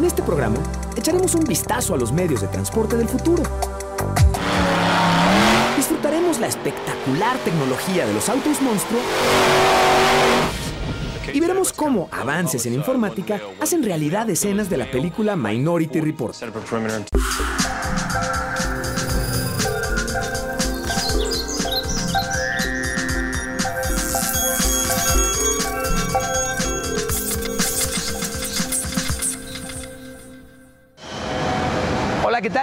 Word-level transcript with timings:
En 0.00 0.06
este 0.06 0.22
programa 0.22 0.56
echaremos 0.96 1.34
un 1.34 1.44
vistazo 1.44 1.92
a 1.92 1.98
los 1.98 2.10
medios 2.10 2.40
de 2.40 2.48
transporte 2.48 2.96
del 2.96 3.06
futuro. 3.06 3.42
Disfrutaremos 5.76 6.40
la 6.40 6.46
espectacular 6.46 7.36
tecnología 7.44 8.06
de 8.06 8.14
los 8.14 8.30
autos 8.30 8.62
monstruo 8.62 8.98
y 11.30 11.38
veremos 11.38 11.74
cómo 11.74 12.08
avances 12.12 12.64
en 12.64 12.72
informática 12.72 13.42
hacen 13.60 13.82
realidad 13.82 14.30
escenas 14.30 14.70
de 14.70 14.78
la 14.78 14.90
película 14.90 15.36
Minority 15.36 16.00
Report. 16.00 16.34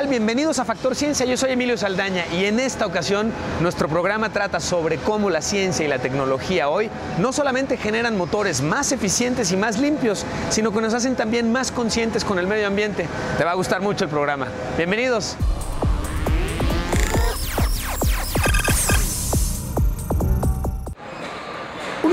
Bienvenidos 0.09 0.57
a 0.59 0.63
Factor 0.63 0.95
Ciencia. 0.95 1.25
Yo 1.25 1.35
soy 1.35 1.51
Emilio 1.51 1.77
Saldaña 1.77 2.25
y 2.31 2.45
en 2.45 2.61
esta 2.61 2.85
ocasión 2.85 3.33
nuestro 3.61 3.89
programa 3.89 4.31
trata 4.31 4.61
sobre 4.61 4.97
cómo 4.97 5.29
la 5.29 5.41
ciencia 5.41 5.85
y 5.85 5.89
la 5.89 5.99
tecnología 5.99 6.69
hoy 6.69 6.89
no 7.19 7.33
solamente 7.33 7.75
generan 7.75 8.15
motores 8.15 8.61
más 8.61 8.93
eficientes 8.93 9.51
y 9.51 9.57
más 9.57 9.77
limpios, 9.77 10.25
sino 10.49 10.71
que 10.71 10.79
nos 10.79 10.93
hacen 10.93 11.17
también 11.17 11.51
más 11.51 11.73
conscientes 11.73 12.23
con 12.23 12.39
el 12.39 12.47
medio 12.47 12.67
ambiente. 12.67 13.05
Te 13.37 13.43
va 13.43 13.51
a 13.51 13.55
gustar 13.55 13.81
mucho 13.81 14.05
el 14.05 14.09
programa. 14.09 14.47
Bienvenidos. 14.77 15.35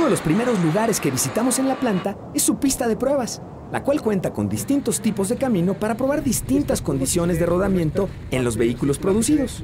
Uno 0.05 0.11
de 0.11 0.19
los 0.19 0.27
primeros 0.27 0.63
lugares 0.63 1.01
que 1.01 1.11
visitamos 1.11 1.59
en 1.59 1.67
la 1.67 1.77
planta 1.77 2.15
es 2.35 2.43
su 2.43 2.57
pista 2.57 2.87
de 2.89 2.95
pruebas 2.95 3.41
la 3.73 3.83
cual 3.83 4.03
cuenta 4.03 4.35
con 4.35 4.51
distintos 4.51 5.01
tipos 5.01 5.31
de 5.31 5.37
camino 5.37 5.73
para 5.73 5.95
probar 5.95 6.23
distintas 6.23 6.83
condiciones 6.83 7.39
de 7.39 7.47
rodamiento 7.47 8.11
en 8.31 8.45
los 8.45 8.59
vehículos 8.59 8.99
producidos. 8.99 9.63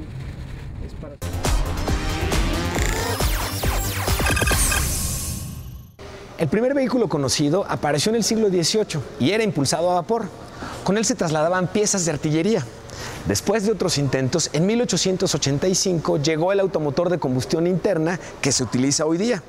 El 6.39 6.47
primer 6.47 6.73
vehículo 6.73 7.07
conocido 7.07 7.63
apareció 7.69 8.09
en 8.09 8.15
el 8.15 8.23
siglo 8.23 8.49
XVIII 8.49 8.99
y 9.19 9.29
era 9.29 9.43
impulsado 9.43 9.91
a 9.91 10.01
vapor. 10.01 10.23
Con 10.83 10.97
él 10.97 11.05
se 11.05 11.13
trasladaban 11.13 11.67
piezas 11.67 12.03
de 12.05 12.13
artillería. 12.13 12.65
Después 13.27 13.63
de 13.63 13.73
otros 13.73 13.99
intentos, 13.99 14.49
en 14.53 14.65
1885 14.65 16.17
llegó 16.17 16.51
el 16.51 16.59
automotor 16.61 17.11
de 17.11 17.19
combustión 17.19 17.67
interna 17.67 18.19
que 18.41 18.51
se 18.51 18.63
utiliza 18.63 19.05
hoy 19.05 19.19
día. 19.19 19.43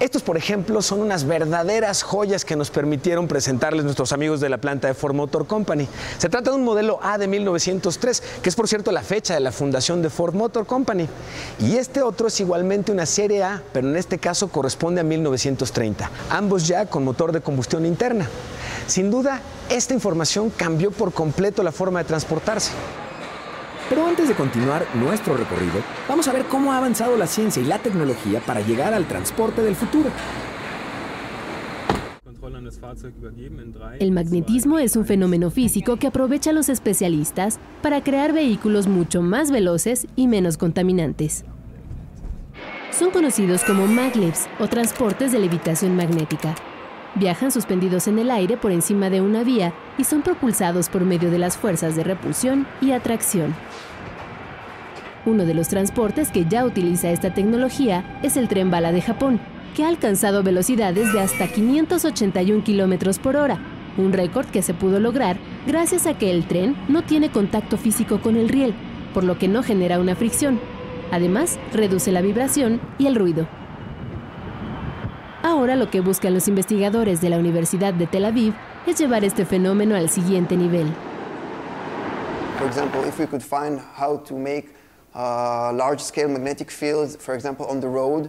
Estos, 0.00 0.22
por 0.22 0.36
ejemplo, 0.36 0.80
son 0.80 1.00
unas 1.00 1.24
verdaderas 1.24 2.04
joyas 2.04 2.44
que 2.44 2.54
nos 2.54 2.70
permitieron 2.70 3.26
presentarles 3.26 3.84
nuestros 3.84 4.12
amigos 4.12 4.38
de 4.40 4.48
la 4.48 4.58
planta 4.58 4.86
de 4.86 4.94
Ford 4.94 5.12
Motor 5.12 5.48
Company. 5.48 5.88
Se 6.18 6.28
trata 6.28 6.50
de 6.50 6.56
un 6.56 6.62
modelo 6.62 7.00
A 7.02 7.18
de 7.18 7.26
1903, 7.26 8.22
que 8.40 8.48
es 8.48 8.54
por 8.54 8.68
cierto 8.68 8.92
la 8.92 9.02
fecha 9.02 9.34
de 9.34 9.40
la 9.40 9.50
fundación 9.50 10.00
de 10.00 10.08
Ford 10.08 10.34
Motor 10.34 10.66
Company. 10.66 11.08
Y 11.58 11.76
este 11.78 12.02
otro 12.02 12.28
es 12.28 12.38
igualmente 12.38 12.92
una 12.92 13.06
serie 13.06 13.42
A, 13.42 13.60
pero 13.72 13.88
en 13.88 13.96
este 13.96 14.18
caso 14.18 14.46
corresponde 14.48 15.00
a 15.00 15.04
1930, 15.04 16.08
ambos 16.30 16.68
ya 16.68 16.86
con 16.86 17.02
motor 17.02 17.32
de 17.32 17.40
combustión 17.40 17.84
interna. 17.84 18.28
Sin 18.86 19.10
duda, 19.10 19.40
esta 19.68 19.94
información 19.94 20.50
cambió 20.50 20.92
por 20.92 21.12
completo 21.12 21.64
la 21.64 21.72
forma 21.72 21.98
de 21.98 22.04
transportarse. 22.04 22.70
Pero 23.88 24.06
antes 24.06 24.28
de 24.28 24.34
continuar 24.34 24.86
nuestro 24.94 25.36
recorrido, 25.36 25.82
vamos 26.08 26.28
a 26.28 26.32
ver 26.32 26.44
cómo 26.44 26.72
ha 26.72 26.78
avanzado 26.78 27.16
la 27.16 27.26
ciencia 27.26 27.62
y 27.62 27.66
la 27.66 27.78
tecnología 27.78 28.40
para 28.40 28.60
llegar 28.60 28.92
al 28.92 29.06
transporte 29.06 29.62
del 29.62 29.76
futuro. 29.76 30.10
El 33.98 34.12
magnetismo 34.12 34.78
es 34.78 34.96
un 34.96 35.06
fenómeno 35.06 35.50
físico 35.50 35.96
que 35.96 36.06
aprovecha 36.06 36.50
a 36.50 36.52
los 36.52 36.68
especialistas 36.68 37.58
para 37.82 38.02
crear 38.02 38.32
vehículos 38.32 38.86
mucho 38.86 39.22
más 39.22 39.50
veloces 39.50 40.06
y 40.16 40.26
menos 40.28 40.56
contaminantes. 40.56 41.44
Son 42.90 43.10
conocidos 43.10 43.64
como 43.64 43.86
maglevs 43.86 44.48
o 44.58 44.66
transportes 44.66 45.32
de 45.32 45.38
levitación 45.38 45.96
magnética. 45.96 46.54
Viajan 47.18 47.50
suspendidos 47.50 48.06
en 48.06 48.20
el 48.20 48.30
aire 48.30 48.56
por 48.56 48.70
encima 48.70 49.10
de 49.10 49.20
una 49.20 49.42
vía 49.42 49.74
y 49.96 50.04
son 50.04 50.22
propulsados 50.22 50.88
por 50.88 51.04
medio 51.04 51.32
de 51.32 51.38
las 51.38 51.56
fuerzas 51.56 51.96
de 51.96 52.04
repulsión 52.04 52.64
y 52.80 52.92
atracción. 52.92 53.56
Uno 55.26 55.44
de 55.44 55.52
los 55.52 55.66
transportes 55.66 56.30
que 56.30 56.44
ya 56.44 56.64
utiliza 56.64 57.10
esta 57.10 57.34
tecnología 57.34 58.20
es 58.22 58.36
el 58.36 58.46
tren 58.46 58.70
bala 58.70 58.92
de 58.92 59.02
Japón, 59.02 59.40
que 59.74 59.82
ha 59.82 59.88
alcanzado 59.88 60.44
velocidades 60.44 61.12
de 61.12 61.20
hasta 61.20 61.48
581 61.48 62.62
km 62.62 63.18
por 63.18 63.36
hora, 63.36 63.58
un 63.96 64.12
récord 64.12 64.46
que 64.46 64.62
se 64.62 64.72
pudo 64.72 65.00
lograr 65.00 65.38
gracias 65.66 66.06
a 66.06 66.16
que 66.16 66.30
el 66.30 66.46
tren 66.46 66.76
no 66.88 67.02
tiene 67.02 67.30
contacto 67.30 67.78
físico 67.78 68.20
con 68.20 68.36
el 68.36 68.48
riel, 68.48 68.74
por 69.12 69.24
lo 69.24 69.38
que 69.38 69.48
no 69.48 69.64
genera 69.64 69.98
una 69.98 70.14
fricción. 70.14 70.60
Además, 71.10 71.58
reduce 71.72 72.12
la 72.12 72.20
vibración 72.20 72.80
y 72.96 73.06
el 73.06 73.16
ruido. 73.16 73.48
Ahora 75.48 75.76
lo 75.76 75.88
que 75.88 76.02
buscan 76.02 76.34
los 76.34 76.46
investigadores 76.46 77.22
de 77.22 77.30
la 77.30 77.38
Universidad 77.38 77.94
de 77.94 78.06
Tel 78.06 78.26
Aviv 78.26 78.52
es 78.86 78.98
llevar 78.98 79.24
este 79.24 79.46
fenómeno 79.46 79.96
al 79.96 80.10
siguiente 80.10 80.58
nivel. 80.58 80.94
For 82.58 82.66
example, 82.66 83.02
if 83.08 83.18
we 83.18 83.26
could 83.26 83.42
find 83.42 83.80
how 83.80 84.18
to 84.26 84.34
make 84.34 84.74
uh, 85.14 85.72
large-scale 85.72 86.28
magnetic 86.28 86.70
fields, 86.70 87.16
for 87.16 87.34
example, 87.34 87.64
on 87.64 87.80
the 87.80 87.88
road, 87.88 88.28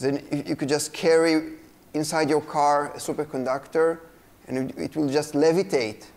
then 0.00 0.20
you 0.30 0.54
could 0.54 0.68
just 0.68 0.92
carry 0.92 1.54
inside 1.94 2.28
your 2.28 2.42
car 2.42 2.92
a 2.94 2.98
superconductor, 2.98 4.00
and 4.46 4.70
it 4.78 4.94
will 4.94 5.08
just 5.08 5.32
levitate 5.32 6.08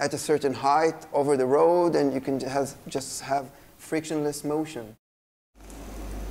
at 0.00 0.14
a 0.14 0.18
certain 0.18 0.54
height 0.54 1.06
over 1.12 1.36
the 1.36 1.44
road, 1.44 1.96
and 1.96 2.14
you 2.14 2.20
can 2.22 2.40
have, 2.40 2.74
just 2.88 3.20
have 3.20 3.50
frictionless 3.76 4.42
motion. 4.42 4.96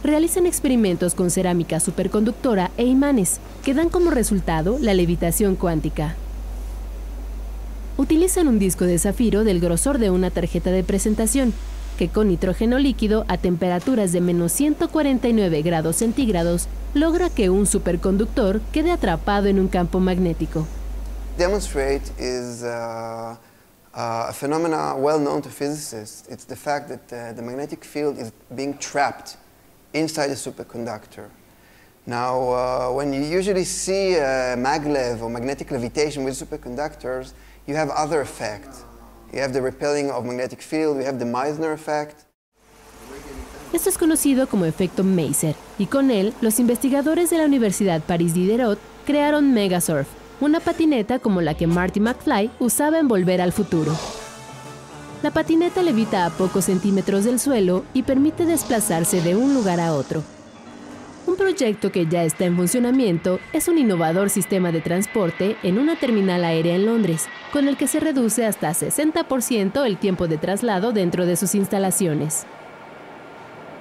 Realizan 0.04 0.48
experimentos 0.48 1.14
con 1.14 1.30
cerámica 1.30 1.80
superconductora 1.80 2.72
e 2.78 2.86
imanes, 2.86 3.40
que 3.64 3.76
dan 3.76 3.90
como 3.90 4.10
resultado 4.10 4.78
la 4.80 4.96
levitación 4.96 5.56
cuántica. 5.56 6.16
Utilizan 7.98 8.48
un 8.48 8.58
disco 8.58 8.86
de 8.86 8.98
zafiro 8.98 9.44
del 9.44 9.60
grosor 9.60 10.00
de 10.00 10.10
una 10.10 10.32
tarjeta 10.32 10.72
de 10.72 10.84
presentación 10.84 11.54
que 12.00 12.10
con 12.10 12.30
nitrógeno 12.30 12.80
líquido 12.80 13.26
a 13.28 13.38
temperaturas 13.38 14.12
de 14.12 14.22
menos 14.22 14.54
149 14.54 15.62
grados 15.62 15.98
centígrados 15.98 16.68
logra 16.96 17.30
que 17.30 17.52
un 17.52 17.68
superconductor 17.68 18.60
quede 18.72 18.90
atrapado 18.90 19.50
en 19.50 19.60
un 19.60 19.68
campo 19.68 20.00
magnético. 20.00 20.66
Demonstrate 21.38 22.12
is 22.18 22.64
uh, 22.64 23.36
uh, 23.94 24.30
a 24.30 24.34
phenomena 24.34 24.96
well 24.96 25.20
known 25.20 25.44
to 25.44 25.50
physicists. 25.50 26.28
It's 26.28 26.46
the 26.46 26.56
fact 26.56 26.90
that 26.90 27.14
uh, 27.14 27.36
the 27.36 27.44
magnetic 27.44 27.86
field 27.86 28.18
is 28.18 28.34
being 28.56 28.76
trapped 28.80 29.38
inside 29.94 30.32
a 30.32 30.36
superconductor. 30.36 31.30
Now, 32.06 32.40
uh, 32.40 32.92
when 32.92 33.14
you 33.14 33.22
usually 33.22 33.66
see 33.66 34.16
maglev 34.58 35.22
or 35.22 35.30
magnetic 35.30 35.70
levitation 35.72 36.24
with 36.24 36.34
superconductors, 36.34 37.34
you 37.68 37.76
have 37.76 37.90
other 37.92 38.22
effects. 38.22 38.84
You 39.32 39.40
have 39.40 39.54
the 39.54 39.62
repelling 39.62 40.10
of 40.10 40.26
magnetic 40.26 40.62
field, 40.62 40.98
you 40.98 41.04
have 41.04 41.20
the 41.20 41.26
Meissner 41.26 41.74
effect. 41.74 42.26
Esto 43.72 43.90
es 43.90 43.98
conocido 43.98 44.48
como 44.48 44.66
efecto 44.66 45.04
Maser, 45.04 45.56
y 45.78 45.86
con 45.86 46.12
él 46.12 46.34
los 46.42 46.60
investigadores 46.60 47.30
de 47.30 47.38
la 47.38 47.46
Universidad 47.46 48.02
Paris 48.02 48.34
Diderot 48.34 48.78
crearon 49.06 49.54
Megasurf, 49.54 50.08
una 50.42 50.60
patineta 50.60 51.20
como 51.20 51.40
la 51.40 51.54
que 51.54 51.68
Marty 51.68 52.02
McFly 52.02 52.52
usaba 52.60 53.00
en 53.00 53.08
Volver 53.08 53.40
al 53.40 53.54
Futuro. 53.54 53.96
La 55.22 55.32
patineta 55.32 55.84
levita 55.84 56.26
a 56.26 56.30
pocos 56.32 56.66
centímetros 56.66 57.26
del 57.26 57.40
suelo 57.40 57.84
y 57.94 58.04
permite 58.04 58.46
desplazarse 58.46 59.22
de 59.22 59.36
un 59.36 59.54
lugar 59.54 59.80
a 59.80 59.94
otro, 59.94 60.24
un 61.28 61.38
proyecto 61.38 61.92
que 61.92 62.08
ya 62.08 62.24
está 62.24 62.46
en 62.46 62.58
funcionamiento 62.58 63.40
es 63.54 63.68
un 63.68 63.78
innovador 63.78 64.30
sistema 64.30 64.72
de 64.72 64.82
transporte 64.82 65.56
en 65.62 65.78
una 65.78 65.96
terminal 65.96 66.44
aérea 66.44 66.76
en 66.76 66.86
Londres, 66.86 67.30
con 67.54 67.68
el 67.68 67.78
que 67.78 67.88
se 67.88 68.00
reduce 68.00 68.46
hasta 68.46 68.72
60% 68.72 69.86
el 69.86 69.98
tiempo 69.98 70.28
de 70.28 70.38
traslado 70.38 70.92
dentro 70.92 71.26
de 71.26 71.36
sus 71.36 71.54
instalaciones. 71.56 72.46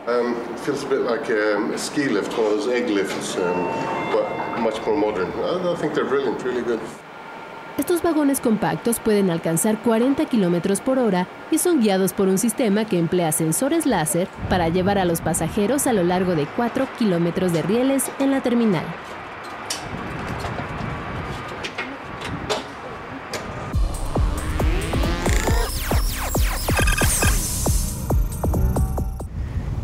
Um, 0.06 0.34
it 0.52 0.60
feels 0.60 0.84
a 0.84 0.88
bit 0.88 1.00
like 1.00 1.30
um, 1.30 1.72
a 1.72 1.78
ski 1.78 2.08
lift, 2.08 2.32
one 2.36 2.46
of 2.46 2.64
those 2.64 2.68
egg 2.68 2.88
lifts, 2.88 3.36
um, 3.36 3.66
but 4.12 4.60
much 4.60 4.80
more 4.86 4.96
modern. 4.96 5.30
I, 5.42 5.72
I 5.72 5.76
think 5.76 5.94
they're 5.94 6.08
brilliant, 6.08 6.42
really 6.44 6.62
good. 6.62 6.80
Estos 7.78 8.02
vagones 8.02 8.40
compactos 8.40 9.00
pueden 9.00 9.30
alcanzar 9.30 9.78
40 9.82 10.26
km 10.26 10.80
por 10.80 10.98
hora 10.98 11.26
y 11.50 11.58
son 11.58 11.80
guiados 11.80 12.12
por 12.12 12.28
un 12.28 12.36
sistema 12.36 12.84
que 12.84 12.98
emplea 12.98 13.32
sensores 13.32 13.86
láser 13.86 14.28
para 14.48 14.68
llevar 14.68 14.98
a 14.98 15.04
los 15.04 15.20
pasajeros 15.20 15.86
a 15.86 15.92
lo 15.92 16.04
largo 16.04 16.34
de 16.34 16.46
4 16.56 16.86
kilómetros 16.98 17.52
de 17.52 17.62
rieles 17.62 18.10
en 18.18 18.32
la 18.32 18.42
terminal. 18.42 18.84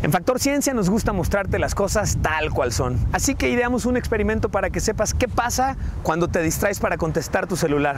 En 0.07 0.13
Factor 0.13 0.39
Ciencia 0.39 0.73
nos 0.73 0.89
gusta 0.89 1.11
mostrarte 1.11 1.59
las 1.59 1.75
cosas 1.75 2.19
tal 2.21 2.51
cual 2.51 2.71
son. 2.71 2.97
Así 3.11 3.35
que 3.35 3.49
ideamos 3.49 3.85
un 3.85 3.97
experimento 3.97 4.47
para 4.47 4.69
que 4.69 4.79
sepas 4.79 5.13
qué 5.13 5.27
pasa 5.27 5.75
cuando 6.01 6.29
te 6.29 6.41
distraes 6.41 6.79
para 6.79 6.95
contestar 6.95 7.45
tu 7.45 7.57
celular. 7.57 7.97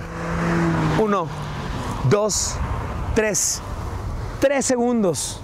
1, 0.99 1.27
dos, 2.09 2.55
tres. 3.13 3.61
Tres 4.41 4.65
segundos. 4.65 5.39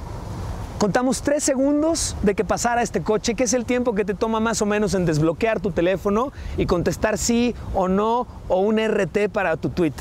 Contamos 0.77 1.22
tres 1.22 1.42
segundos 1.42 2.18
de 2.22 2.36
que 2.36 2.44
pasara 2.44 2.81
este 2.81 3.01
coche, 3.01 3.33
que 3.36 3.45
es 3.45 3.54
el 3.54 3.63
tiempo 3.63 3.95
que 3.95 4.04
te 4.04 4.13
toma 4.13 4.42
más 4.42 4.62
o 4.62 4.66
menos 4.66 4.94
en 4.94 5.06
desbloquear 5.06 5.62
tu 5.62 5.72
teléfono 5.72 6.33
y 6.57 6.66
contestar 6.66 7.18
sí 7.18 7.56
o 7.74 7.88
no 7.88 8.27
o 8.50 8.60
un 8.60 8.77
RT 8.77 9.30
para 9.31 9.56
tu 9.56 9.69
tweet. 9.69 9.94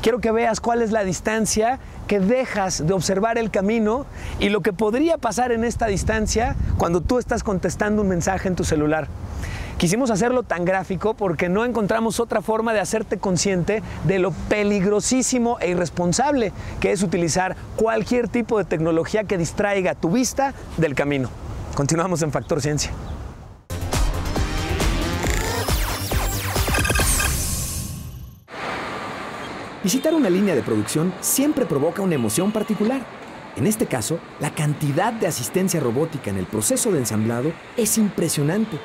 Quiero 0.00 0.20
que 0.20 0.32
veas 0.32 0.60
cuál 0.60 0.80
es 0.80 0.90
la 0.90 1.04
distancia 1.04 1.80
que 2.06 2.18
dejas 2.18 2.86
de 2.86 2.94
observar 2.94 3.36
el 3.36 3.50
camino 3.50 4.06
y 4.40 4.48
lo 4.48 4.62
que 4.62 4.72
podría 4.72 5.18
pasar 5.18 5.52
en 5.52 5.64
esta 5.64 5.86
distancia 5.86 6.56
cuando 6.78 7.02
tú 7.02 7.18
estás 7.18 7.42
contestando 7.42 8.00
un 8.00 8.08
mensaje 8.08 8.48
en 8.48 8.56
tu 8.56 8.64
celular. 8.64 9.08
Quisimos 9.82 10.12
hacerlo 10.12 10.44
tan 10.44 10.64
gráfico 10.64 11.14
porque 11.14 11.48
no 11.48 11.64
encontramos 11.64 12.20
otra 12.20 12.40
forma 12.40 12.72
de 12.72 12.78
hacerte 12.78 13.18
consciente 13.18 13.82
de 14.04 14.20
lo 14.20 14.30
peligrosísimo 14.30 15.58
e 15.58 15.70
irresponsable 15.70 16.52
que 16.78 16.92
es 16.92 17.02
utilizar 17.02 17.56
cualquier 17.74 18.28
tipo 18.28 18.58
de 18.58 18.64
tecnología 18.64 19.24
que 19.24 19.36
distraiga 19.36 19.96
tu 19.96 20.12
vista 20.12 20.54
del 20.76 20.94
camino. 20.94 21.30
Continuamos 21.74 22.22
en 22.22 22.30
Factor 22.30 22.60
Ciencia. 22.60 22.92
Visitar 29.82 30.14
una 30.14 30.30
línea 30.30 30.54
de 30.54 30.62
producción 30.62 31.12
siempre 31.20 31.66
provoca 31.66 32.02
una 32.02 32.14
emoción 32.14 32.52
particular. 32.52 33.00
En 33.56 33.66
este 33.66 33.86
caso, 33.86 34.20
la 34.38 34.54
cantidad 34.54 35.12
de 35.12 35.26
asistencia 35.26 35.80
robótica 35.80 36.30
en 36.30 36.36
el 36.36 36.46
proceso 36.46 36.92
de 36.92 37.00
ensamblado 37.00 37.50
es 37.76 37.98
impresionante. 37.98 38.78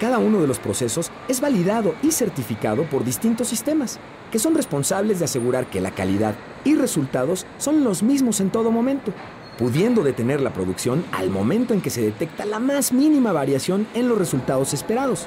Cada 0.00 0.18
uno 0.18 0.40
de 0.40 0.46
los 0.46 0.58
procesos 0.58 1.12
es 1.28 1.42
validado 1.42 1.94
y 2.02 2.10
certificado 2.10 2.84
por 2.84 3.04
distintos 3.04 3.48
sistemas, 3.48 4.00
que 4.32 4.38
son 4.38 4.54
responsables 4.54 5.18
de 5.18 5.26
asegurar 5.26 5.66
que 5.66 5.82
la 5.82 5.90
calidad 5.90 6.34
y 6.64 6.74
resultados 6.74 7.44
son 7.58 7.84
los 7.84 8.02
mismos 8.02 8.40
en 8.40 8.48
todo 8.48 8.70
momento, 8.70 9.12
pudiendo 9.58 10.02
detener 10.02 10.40
la 10.40 10.54
producción 10.54 11.04
al 11.12 11.28
momento 11.28 11.74
en 11.74 11.82
que 11.82 11.90
se 11.90 12.00
detecta 12.00 12.46
la 12.46 12.58
más 12.58 12.94
mínima 12.94 13.32
variación 13.32 13.86
en 13.92 14.08
los 14.08 14.16
resultados 14.16 14.72
esperados. 14.72 15.26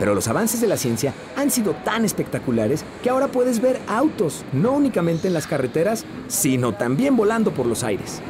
Pero 0.00 0.16
los 0.16 0.26
avances 0.26 0.60
de 0.60 0.66
la 0.66 0.76
ciencia 0.76 1.14
han 1.36 1.52
sido 1.52 1.72
tan 1.84 2.04
espectaculares 2.04 2.84
que 3.04 3.10
ahora 3.10 3.28
puedes 3.28 3.60
ver 3.60 3.80
autos, 3.86 4.44
no 4.52 4.72
únicamente 4.72 5.28
en 5.28 5.34
las 5.34 5.46
carreteras, 5.46 6.04
sino 6.26 6.74
también 6.74 7.16
volando 7.16 7.52
por 7.52 7.66
los 7.66 7.84
aires. 7.84 8.20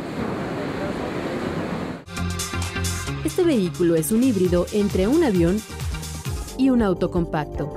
Este 3.40 3.54
vehículo 3.56 3.94
es 3.94 4.12
un 4.12 4.22
híbrido 4.22 4.66
entre 4.74 5.08
un 5.08 5.24
avión 5.24 5.56
y 6.58 6.68
un 6.68 6.82
auto 6.82 7.10
compacto. 7.10 7.72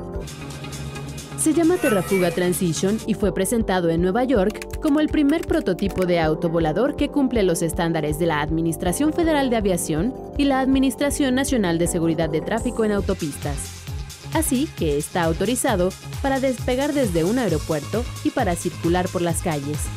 Se 1.37 1.53
llama 1.53 1.77
Terrafuga 1.77 2.31
Transition 2.31 2.97
y 3.07 3.13
fue 3.13 3.33
presentado 3.33 3.89
en 3.89 4.01
Nueva 4.01 4.25
York 4.25 4.81
como 4.81 4.99
el 4.99 5.07
primer 5.07 5.47
prototipo 5.47 6.05
de 6.05 6.19
auto 6.19 6.49
volador 6.49 6.97
que 6.97 7.07
cumple 7.07 7.43
los 7.43 7.61
estándares 7.61 8.19
de 8.19 8.25
la 8.25 8.41
Administración 8.41 9.13
Federal 9.13 9.49
de 9.49 9.55
Aviación 9.55 10.13
y 10.37 10.43
la 10.43 10.59
Administración 10.59 11.33
Nacional 11.33 11.79
de 11.79 11.87
Seguridad 11.87 12.29
de 12.29 12.41
Tráfico 12.41 12.83
en 12.83 12.91
Autopistas. 12.91 13.85
Así 14.33 14.67
que 14.77 14.97
está 14.97 15.23
autorizado 15.23 15.91
para 16.21 16.41
despegar 16.41 16.91
desde 16.91 17.23
un 17.23 17.39
aeropuerto 17.39 18.03
y 18.25 18.31
para 18.31 18.55
circular 18.55 19.05
por 19.07 19.21
las 19.21 19.41
calles. 19.41 19.87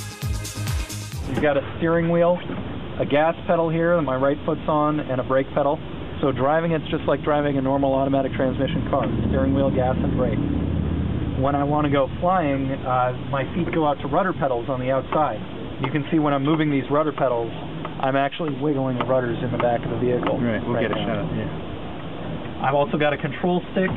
A 2.98 3.04
gas 3.04 3.34
pedal 3.46 3.68
here 3.68 3.96
that 3.96 4.02
my 4.02 4.16
right 4.16 4.38
foot's 4.46 4.66
on, 4.68 5.00
and 5.00 5.20
a 5.20 5.24
brake 5.24 5.46
pedal. 5.54 5.78
So 6.20 6.32
driving 6.32 6.72
it's 6.72 6.88
just 6.88 7.04
like 7.04 7.22
driving 7.22 7.58
a 7.58 7.62
normal 7.62 7.92
automatic 7.92 8.32
transmission 8.32 8.88
car, 8.88 9.04
steering 9.28 9.54
wheel, 9.54 9.70
gas, 9.70 9.96
and 9.98 10.16
brake. 10.16 10.38
When 11.38 11.54
I 11.54 11.64
want 11.64 11.84
to 11.84 11.90
go 11.90 12.08
flying, 12.20 12.72
uh, 12.72 13.12
my 13.30 13.44
feet 13.54 13.72
go 13.74 13.86
out 13.86 14.00
to 14.00 14.08
rudder 14.08 14.32
pedals 14.32 14.70
on 14.70 14.80
the 14.80 14.90
outside. 14.90 15.36
You 15.84 15.92
can 15.92 16.08
see 16.10 16.18
when 16.18 16.32
I'm 16.32 16.42
moving 16.42 16.70
these 16.70 16.88
rudder 16.90 17.12
pedals, 17.12 17.52
I'm 18.00 18.16
actually 18.16 18.56
wiggling 18.60 18.96
the 18.96 19.04
rudders 19.04 19.36
in 19.44 19.52
the 19.52 19.58
back 19.58 19.84
of 19.84 19.90
the 19.90 19.98
vehicle. 19.98 20.40
Right, 20.40 20.64
we'll 20.64 20.76
right 20.76 20.88
get 20.88 20.96
a 20.96 21.00
now. 21.00 21.28
shot, 21.28 21.36
yeah. 21.36 22.64
I've 22.64 22.74
also 22.74 22.96
got 22.96 23.12
a 23.12 23.18
control 23.18 23.60
stick. 23.72 23.90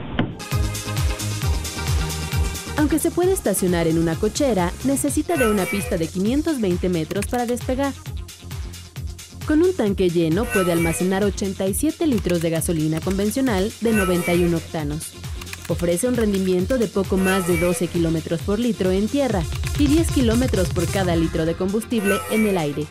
Aunque 2.78 3.00
se 3.00 3.12
puede 3.12 3.32
estacionar 3.32 3.88
en 3.88 3.98
una 3.98 4.16
cochera, 4.16 4.72
necesita 4.86 5.38
de 5.38 5.50
una 5.50 5.64
pista 5.64 5.98
de 5.98 6.08
520 6.08 6.90
metros 6.90 7.28
para 7.28 7.46
despegar. 7.46 7.94
Con 9.50 9.64
un 9.64 9.76
tanque 9.76 10.12
lleno 10.12 10.44
puede 10.44 10.72
almacenar 10.72 11.24
87 11.24 12.06
litros 12.06 12.40
de 12.44 12.52
gasolina 12.52 13.02
convencional 13.02 13.72
de 13.82 13.94
91 13.94 14.56
octanos. 14.56 15.16
Ofrece 15.68 16.08
un 16.08 16.16
rendimiento 16.16 16.78
de 16.78 16.86
poco 16.86 17.18
más 17.18 17.48
de 17.48 17.58
12 17.58 17.88
kilómetros 17.88 18.44
por 18.44 18.60
litro 18.60 18.92
en 18.92 19.08
tierra 19.08 19.42
y 19.80 19.88
10 19.88 20.12
kilómetros 20.12 20.72
por 20.72 20.86
cada 20.86 21.16
litro 21.16 21.48
de 21.48 21.56
combustible 21.56 22.18
en 22.30 22.46
el 22.46 22.60
aire, 22.60 22.84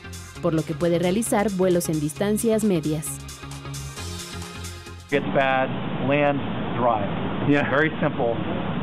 por 0.43 0.53
lo 0.53 0.65
que 0.65 0.75
puede 0.75 0.99
realizar 0.99 1.47
vuelos 1.53 1.89
en 1.89 2.01
distancias 2.01 2.65
medias. 2.65 3.07
Gets 5.11 5.33
bad, 5.33 5.69
land, 6.09 6.41
drive. 6.75 7.07
Yeah. 7.49 7.71
Very 7.71 7.93
simple. 8.01 8.35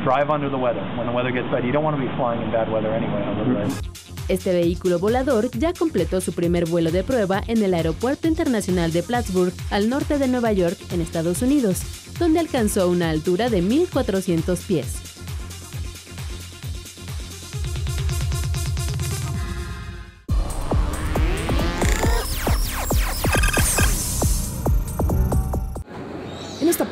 Drive 0.02 0.30
under 0.30 0.48
the 0.48 0.56
weather. 0.56 0.80
When 0.96 1.06
the 1.06 1.12
weather 1.12 1.30
gets 1.30 1.50
bad, 1.52 1.62
you 1.62 1.72
don't 1.72 1.84
want 1.84 1.94
to 1.98 2.02
be 2.02 2.08
flying 2.16 2.40
in 2.40 2.50
bad 2.50 2.72
weather 2.72 2.94
anyway. 2.94 4.15
Este 4.28 4.52
vehículo 4.52 4.98
volador 4.98 5.50
ya 5.56 5.72
completó 5.72 6.20
su 6.20 6.32
primer 6.32 6.66
vuelo 6.66 6.90
de 6.90 7.04
prueba 7.04 7.42
en 7.46 7.62
el 7.62 7.74
Aeropuerto 7.74 8.26
Internacional 8.26 8.92
de 8.92 9.02
Plattsburgh, 9.02 9.52
al 9.70 9.88
norte 9.88 10.18
de 10.18 10.26
Nueva 10.26 10.52
York, 10.52 10.78
en 10.90 11.00
Estados 11.00 11.42
Unidos, 11.42 11.82
donde 12.18 12.40
alcanzó 12.40 12.88
una 12.88 13.10
altura 13.10 13.50
de 13.50 13.62
1.400 13.62 14.58
pies. 14.66 15.05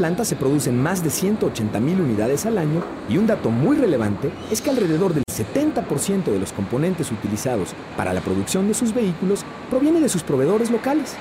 Planta 0.04 0.26
se 0.26 0.36
producen 0.36 0.78
más 0.82 1.02
de 1.02 1.08
180 1.08 1.80
mil 1.80 1.98
unidades 1.98 2.44
al 2.44 2.58
año 2.58 2.82
y 3.08 3.16
un 3.16 3.26
dato 3.26 3.48
muy 3.48 3.74
relevante 3.74 4.30
es 4.50 4.60
que 4.60 4.68
alrededor 4.68 5.14
del 5.14 5.24
70% 5.24 6.24
de 6.24 6.38
los 6.38 6.52
componentes 6.52 7.10
utilizados 7.10 7.70
para 7.96 8.12
la 8.12 8.20
producción 8.20 8.68
de 8.68 8.74
sus 8.74 8.92
vehículos 8.92 9.46
proviene 9.70 10.00
de 10.00 10.10
sus 10.10 10.22
proveedores 10.22 10.70
locales. 10.70 11.14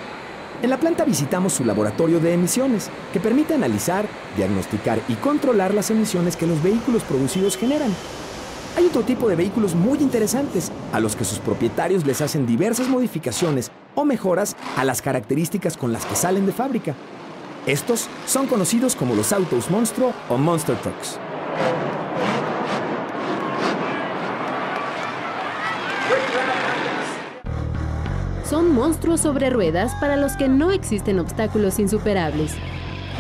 En 0.61 0.69
la 0.69 0.81
planta 0.81 1.05
visitamos 1.05 1.53
su 1.53 1.63
laboratorio 1.63 2.19
de 2.19 2.33
emisiones, 2.33 2.89
que 3.13 3.21
permite 3.21 3.53
analizar, 3.53 4.05
diagnosticar 4.35 4.99
y 5.07 5.13
controlar 5.13 5.73
las 5.73 5.89
emisiones 5.89 6.35
que 6.35 6.45
los 6.45 6.61
vehículos 6.61 7.03
producidos 7.03 7.55
generan. 7.55 7.95
Hay 8.75 8.87
otro 8.87 9.03
tipo 9.03 9.29
de 9.29 9.37
vehículos 9.37 9.75
muy 9.75 9.99
interesantes, 9.99 10.73
a 10.91 10.99
los 10.99 11.15
que 11.15 11.23
sus 11.23 11.39
propietarios 11.39 12.05
les 12.05 12.19
hacen 12.19 12.45
diversas 12.45 12.89
modificaciones 12.89 13.71
o 13.95 14.03
mejoras 14.03 14.57
a 14.75 14.83
las 14.83 15.01
características 15.01 15.77
con 15.77 15.93
las 15.93 16.05
que 16.05 16.17
salen 16.17 16.45
de 16.45 16.51
fábrica, 16.51 16.95
estos 17.65 18.09
son 18.25 18.47
conocidos 18.47 18.95
como 18.95 19.15
los 19.15 19.31
autos 19.31 19.69
monstruo 19.69 20.13
o 20.29 20.37
monster 20.37 20.75
trucks. 20.77 21.17
Son 28.49 28.71
monstruos 28.73 29.21
sobre 29.21 29.49
ruedas 29.49 29.93
para 29.99 30.17
los 30.17 30.35
que 30.35 30.47
no 30.47 30.71
existen 30.71 31.19
obstáculos 31.19 31.79
insuperables. 31.79 32.51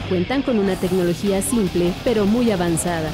Cuentan 0.09 0.41
con 0.41 0.59
una 0.59 0.75
tecnología 0.75 1.41
simple 1.41 1.93
pero 2.03 2.25
muy 2.25 2.51
avanzada. 2.51 3.09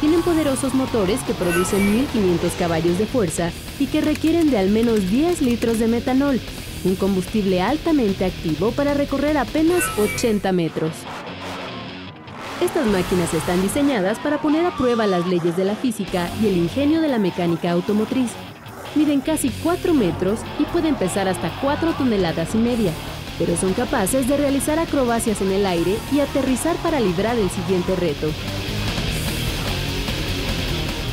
Tienen 0.00 0.22
poderosos 0.22 0.74
motores 0.74 1.20
que 1.22 1.32
producen 1.32 1.92
1500 1.94 2.52
caballos 2.52 2.98
de 2.98 3.06
fuerza 3.06 3.50
y 3.78 3.86
que 3.86 4.02
requieren 4.02 4.50
de 4.50 4.58
al 4.58 4.68
menos 4.68 5.10
10 5.10 5.40
litros 5.40 5.78
de 5.78 5.88
metanol, 5.88 6.40
un 6.84 6.96
combustible 6.96 7.62
altamente 7.62 8.24
activo 8.24 8.70
para 8.72 8.94
recorrer 8.94 9.36
apenas 9.36 9.82
80 9.98 10.52
metros. 10.52 10.92
Estas 12.60 12.86
máquinas 12.86 13.32
están 13.34 13.60
diseñadas 13.62 14.18
para 14.18 14.40
poner 14.40 14.64
a 14.64 14.76
prueba 14.76 15.06
las 15.06 15.26
leyes 15.26 15.56
de 15.56 15.64
la 15.64 15.74
física 15.74 16.30
y 16.40 16.46
el 16.46 16.56
ingenio 16.56 17.00
de 17.00 17.08
la 17.08 17.18
mecánica 17.18 17.70
automotriz. 17.72 18.30
Miden 18.94 19.20
casi 19.20 19.50
4 19.50 19.92
metros 19.92 20.38
y 20.58 20.64
pueden 20.64 20.94
pesar 20.94 21.26
hasta 21.26 21.50
4 21.60 21.94
toneladas 21.94 22.54
y 22.54 22.58
media, 22.58 22.92
pero 23.38 23.56
son 23.56 23.72
capaces 23.74 24.28
de 24.28 24.36
realizar 24.36 24.78
acrobacias 24.78 25.40
en 25.40 25.50
el 25.50 25.66
aire 25.66 25.96
y 26.12 26.20
aterrizar 26.20 26.76
para 26.76 27.00
librar 27.00 27.36
el 27.36 27.50
siguiente 27.50 27.96
reto. 27.96 28.30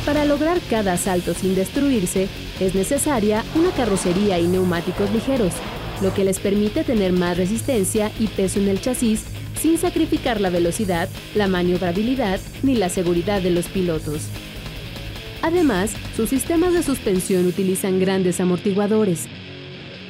Para 0.06 0.24
lograr 0.24 0.60
cada 0.70 0.96
salto 0.96 1.34
sin 1.34 1.54
destruirse, 1.54 2.28
es 2.66 2.74
necesaria 2.74 3.44
una 3.54 3.70
carrocería 3.70 4.38
y 4.38 4.46
neumáticos 4.46 5.10
ligeros, 5.12 5.52
lo 6.00 6.14
que 6.14 6.24
les 6.24 6.38
permite 6.38 6.84
tener 6.84 7.12
más 7.12 7.36
resistencia 7.36 8.10
y 8.18 8.26
peso 8.26 8.58
en 8.58 8.68
el 8.68 8.80
chasis 8.80 9.24
sin 9.60 9.78
sacrificar 9.78 10.40
la 10.40 10.50
velocidad, 10.50 11.08
la 11.34 11.46
maniobrabilidad 11.46 12.40
ni 12.62 12.74
la 12.74 12.88
seguridad 12.88 13.40
de 13.40 13.50
los 13.50 13.66
pilotos. 13.66 14.22
Además, 15.42 15.92
sus 16.16 16.30
sistemas 16.30 16.72
de 16.72 16.82
suspensión 16.82 17.46
utilizan 17.46 18.00
grandes 18.00 18.40
amortiguadores. 18.40 19.26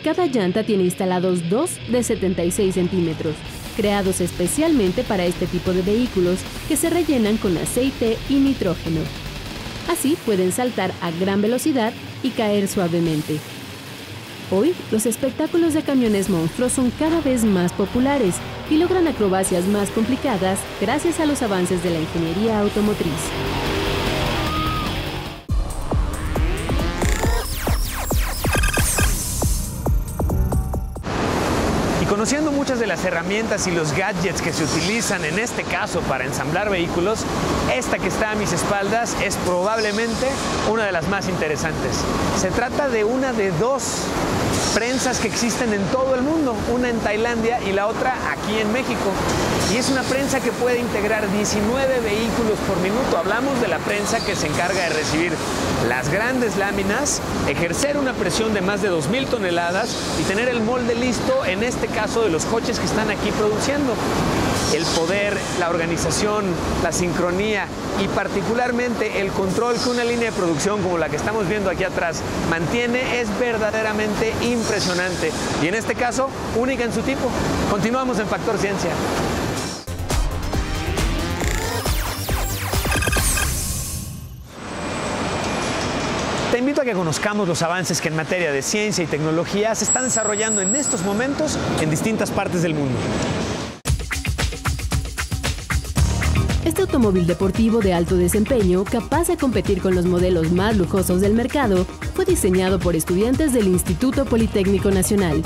Cada 0.04 0.26
llanta 0.26 0.64
tiene 0.64 0.84
instalados 0.84 1.48
dos 1.48 1.78
de 1.90 2.02
76 2.02 2.74
centímetros, 2.74 3.34
creados 3.76 4.20
especialmente 4.20 5.04
para 5.04 5.24
este 5.24 5.46
tipo 5.46 5.72
de 5.72 5.82
vehículos 5.82 6.38
que 6.68 6.76
se 6.76 6.90
rellenan 6.90 7.36
con 7.36 7.56
aceite 7.56 8.18
y 8.28 8.34
nitrógeno. 8.34 9.00
Así 9.88 10.16
pueden 10.24 10.52
saltar 10.52 10.92
a 11.00 11.10
gran 11.10 11.40
velocidad 11.40 11.92
y 12.22 12.30
caer 12.30 12.68
suavemente. 12.68 13.38
Hoy, 14.50 14.74
los 14.90 15.06
espectáculos 15.06 15.72
de 15.72 15.82
camiones 15.82 16.28
monstruos 16.28 16.72
son 16.72 16.90
cada 16.98 17.20
vez 17.20 17.44
más 17.44 17.72
populares 17.72 18.34
y 18.70 18.76
logran 18.76 19.08
acrobacias 19.08 19.66
más 19.66 19.90
complicadas 19.90 20.58
gracias 20.80 21.20
a 21.20 21.26
los 21.26 21.42
avances 21.42 21.82
de 21.82 21.90
la 21.90 22.00
ingeniería 22.00 22.60
automotriz. 22.60 23.51
De 32.82 32.88
las 32.88 33.04
herramientas 33.04 33.68
y 33.68 33.70
los 33.70 33.92
gadgets 33.92 34.42
que 34.42 34.52
se 34.52 34.64
utilizan 34.64 35.24
en 35.24 35.38
este 35.38 35.62
caso 35.62 36.00
para 36.00 36.24
ensamblar 36.24 36.68
vehículos, 36.68 37.20
esta 37.72 37.96
que 38.00 38.08
está 38.08 38.32
a 38.32 38.34
mis 38.34 38.52
espaldas 38.52 39.16
es 39.22 39.36
probablemente 39.36 40.26
una 40.68 40.84
de 40.84 40.90
las 40.90 41.06
más 41.06 41.28
interesantes. 41.28 41.96
Se 42.40 42.50
trata 42.50 42.88
de 42.88 43.04
una 43.04 43.32
de 43.32 43.52
dos 43.52 43.84
prensas 44.74 45.20
que 45.20 45.28
existen 45.28 45.72
en 45.72 45.84
todo 45.92 46.16
el 46.16 46.22
mundo, 46.22 46.56
una 46.74 46.88
en 46.88 46.98
Tailandia 46.98 47.60
y 47.62 47.70
la 47.70 47.86
otra 47.86 48.16
aquí 48.32 48.58
en 48.58 48.72
México. 48.72 49.12
Y 49.70 49.76
es 49.76 49.88
una 49.90 50.02
prensa 50.02 50.40
que 50.40 50.52
puede 50.52 50.78
integrar 50.78 51.30
19 51.30 52.00
vehículos 52.00 52.58
por 52.66 52.78
minuto. 52.80 53.16
Hablamos 53.16 53.60
de 53.60 53.68
la 53.68 53.78
prensa 53.78 54.24
que 54.24 54.36
se 54.36 54.46
encarga 54.46 54.82
de 54.82 54.90
recibir 54.90 55.32
las 55.88 56.08
grandes 56.10 56.56
láminas, 56.56 57.20
ejercer 57.48 57.96
una 57.96 58.12
presión 58.12 58.54
de 58.54 58.60
más 58.60 58.82
de 58.82 58.90
2.000 58.90 59.28
toneladas 59.28 59.96
y 60.20 60.24
tener 60.24 60.48
el 60.48 60.60
molde 60.60 60.94
listo, 60.94 61.44
en 61.44 61.62
este 61.62 61.86
caso 61.86 62.22
de 62.22 62.30
los 62.30 62.44
coches 62.44 62.78
que 62.78 62.86
están 62.86 63.10
aquí 63.10 63.30
produciendo 63.30 63.94
el 64.74 64.84
poder, 64.84 65.36
la 65.58 65.68
organización, 65.68 66.44
la 66.82 66.92
sincronía 66.92 67.66
y 68.02 68.08
particularmente 68.08 69.20
el 69.20 69.30
control 69.30 69.76
que 69.76 69.90
una 69.90 70.04
línea 70.04 70.30
de 70.30 70.36
producción 70.36 70.82
como 70.82 70.96
la 70.96 71.08
que 71.08 71.16
estamos 71.16 71.46
viendo 71.46 71.68
aquí 71.68 71.84
atrás 71.84 72.20
mantiene 72.48 73.20
es 73.20 73.28
verdaderamente 73.38 74.32
impresionante 74.42 75.30
y 75.62 75.66
en 75.66 75.74
este 75.74 75.94
caso 75.94 76.30
única 76.56 76.84
en 76.84 76.92
su 76.92 77.02
tipo. 77.02 77.30
Continuamos 77.70 78.18
en 78.18 78.26
Factor 78.26 78.56
Ciencia. 78.58 78.90
Te 86.82 86.90
invito 86.90 86.98
a 86.98 87.04
que 87.04 87.06
conozcamos 87.06 87.46
los 87.46 87.62
avances 87.62 88.00
que 88.00 88.08
en 88.08 88.16
materia 88.16 88.50
de 88.50 88.60
ciencia 88.60 89.04
y 89.04 89.06
tecnología 89.06 89.72
se 89.76 89.84
están 89.84 90.02
desarrollando 90.02 90.62
en 90.62 90.74
estos 90.74 91.02
momentos 91.02 91.56
en 91.80 91.90
distintas 91.90 92.32
partes 92.32 92.62
del 92.62 92.74
mundo. 92.74 92.98
Este 96.64 96.82
automóvil 96.82 97.28
deportivo 97.28 97.78
de 97.78 97.94
alto 97.94 98.16
desempeño, 98.16 98.82
capaz 98.82 99.28
de 99.28 99.36
competir 99.36 99.80
con 99.80 99.94
los 99.94 100.06
modelos 100.06 100.50
más 100.50 100.76
lujosos 100.76 101.20
del 101.20 101.34
mercado, 101.34 101.86
fue 102.16 102.24
diseñado 102.24 102.80
por 102.80 102.96
estudiantes 102.96 103.52
del 103.52 103.68
Instituto 103.68 104.24
Politécnico 104.24 104.90
Nacional. 104.90 105.40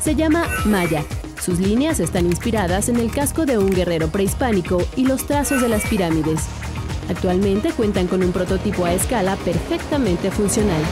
Se 0.00 0.14
llama 0.14 0.44
Maya. 0.66 1.04
Sus 1.42 1.58
líneas 1.58 1.98
están 1.98 2.26
inspiradas 2.26 2.88
en 2.88 2.98
el 2.98 3.10
casco 3.10 3.44
de 3.44 3.58
un 3.58 3.70
guerrero 3.70 4.06
prehispánico 4.06 4.86
y 4.94 5.04
los 5.04 5.26
trazos 5.26 5.60
de 5.60 5.68
las 5.68 5.84
pirámides. 5.86 6.42
Actualmente 7.08 7.72
cuentan 7.72 8.06
con 8.06 8.22
un 8.22 8.32
prototipo 8.32 8.84
a 8.84 8.92
escala 8.92 9.36
perfectamente 9.36 10.30
funcional. 10.30 10.82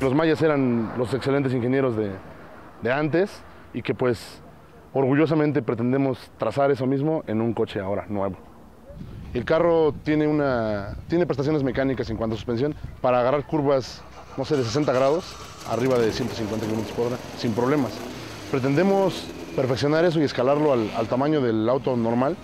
Los 0.00 0.12
mayas 0.14 0.42
eran 0.42 0.92
los 0.98 1.14
excelentes 1.14 1.52
ingenieros 1.54 1.94
de, 1.96 2.92
antes 2.92 3.30
y 3.72 3.82
que 3.82 3.94
pues 3.94 4.40
orgullosamente 4.92 5.62
pretendemos 5.62 6.18
trazar 6.36 6.72
eso 6.72 6.86
mismo 6.86 7.22
en 7.28 7.40
un 7.42 7.54
coche 7.54 7.78
ahora 7.78 8.06
nuevo. 8.08 8.36
El 9.34 9.44
carro 9.44 9.94
tiene, 10.02 10.26
una, 10.26 10.96
tiene 11.06 11.26
prestaciones 11.26 11.62
mecánicas 11.62 12.10
en 12.10 12.16
cuanto 12.16 12.34
a 12.34 12.38
suspensión 12.38 12.74
para 13.00 13.20
agarrar 13.20 13.44
curvas, 13.46 14.02
no 14.36 14.44
sé, 14.44 14.56
de 14.56 14.64
60 14.64 14.92
grados, 14.92 15.36
arriba 15.70 15.96
de 15.98 16.10
150 16.10 16.66
km 16.66 16.92
por 16.94 17.06
hora, 17.08 17.16
sin 17.36 17.52
problemas. 17.52 17.92
Pretendemos 18.50 19.28
perfeccionar 19.58 20.04
eso 20.04 20.20
y 20.20 20.22
escalarlo 20.22 20.72
al, 20.72 20.90
al 20.96 21.08
tamaño 21.08 21.40
del 21.40 21.68
auto 21.68 21.96
normal. 21.96 22.36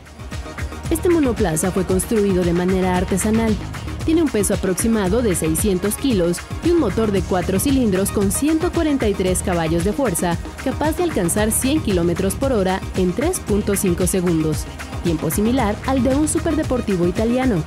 Este 0.90 1.08
monoplaza 1.08 1.70
fue 1.70 1.84
construido 1.84 2.42
de 2.42 2.52
manera 2.52 2.96
artesanal 2.96 3.56
tiene 4.04 4.22
un 4.22 4.28
peso 4.28 4.54
aproximado 4.54 5.22
de 5.22 5.34
600 5.34 5.96
kilos 5.96 6.38
y 6.62 6.70
un 6.70 6.78
motor 6.78 7.10
de 7.10 7.22
4 7.22 7.58
cilindros 7.58 8.10
con 8.10 8.30
143 8.30 9.42
caballos 9.42 9.84
de 9.84 9.92
fuerza, 9.92 10.36
capaz 10.62 10.96
de 10.98 11.04
alcanzar 11.04 11.50
100 11.50 11.80
km 11.80 12.34
por 12.34 12.52
hora 12.52 12.80
en 12.96 13.14
3.5 13.14 14.06
segundos, 14.06 14.66
tiempo 15.02 15.30
similar 15.30 15.74
al 15.86 16.02
de 16.02 16.14
un 16.14 16.28
superdeportivo 16.28 17.06
italiano. 17.06 17.62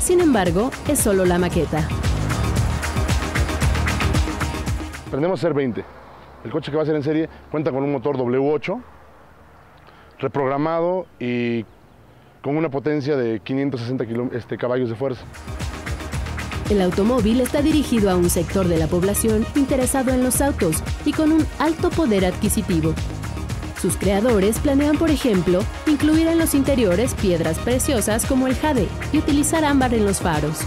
Sin 0.00 0.20
embargo, 0.20 0.70
es 0.88 0.98
solo 0.98 1.26
la 1.26 1.38
maqueta. 1.38 1.86
Pretendemos 5.04 5.40
ser 5.40 5.52
20. 5.52 6.05
El 6.46 6.52
coche 6.52 6.70
que 6.70 6.76
va 6.76 6.84
a 6.84 6.86
ser 6.86 6.94
en 6.94 7.02
serie 7.02 7.28
cuenta 7.50 7.72
con 7.72 7.82
un 7.82 7.90
motor 7.90 8.16
W8 8.16 8.80
reprogramado 10.20 11.06
y 11.18 11.64
con 12.40 12.56
una 12.56 12.68
potencia 12.68 13.16
de 13.16 13.40
560 13.40 14.04
este, 14.32 14.56
caballos 14.56 14.88
de 14.88 14.94
fuerza. 14.94 15.24
El 16.70 16.82
automóvil 16.82 17.40
está 17.40 17.62
dirigido 17.62 18.12
a 18.12 18.16
un 18.16 18.30
sector 18.30 18.68
de 18.68 18.76
la 18.76 18.86
población 18.86 19.44
interesado 19.56 20.12
en 20.12 20.22
los 20.22 20.40
autos 20.40 20.84
y 21.04 21.12
con 21.12 21.32
un 21.32 21.44
alto 21.58 21.90
poder 21.90 22.24
adquisitivo. 22.24 22.94
Sus 23.82 23.96
creadores 23.96 24.60
planean, 24.60 24.98
por 24.98 25.10
ejemplo, 25.10 25.62
incluir 25.88 26.28
en 26.28 26.38
los 26.38 26.54
interiores 26.54 27.14
piedras 27.14 27.58
preciosas 27.58 28.24
como 28.24 28.46
el 28.46 28.54
jade 28.54 28.86
y 29.12 29.18
utilizar 29.18 29.64
ámbar 29.64 29.94
en 29.94 30.04
los 30.04 30.20
faros. 30.20 30.60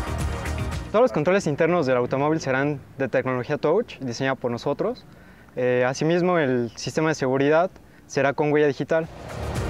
Todos 0.91 1.03
los 1.03 1.11
controles 1.13 1.47
internos 1.47 1.85
del 1.85 1.95
automóvil 1.95 2.41
serán 2.41 2.81
de 2.97 3.07
tecnología 3.07 3.57
Touch, 3.57 3.97
diseñada 3.99 4.35
por 4.35 4.51
nosotros. 4.51 5.05
Eh, 5.61 5.83
asimismo, 5.85 6.39
el 6.39 6.71
sistema 6.75 7.09
de 7.09 7.15
seguridad 7.15 7.69
será 8.07 8.31
con 8.31 8.49
huella 8.53 8.67
digital. 8.67 9.07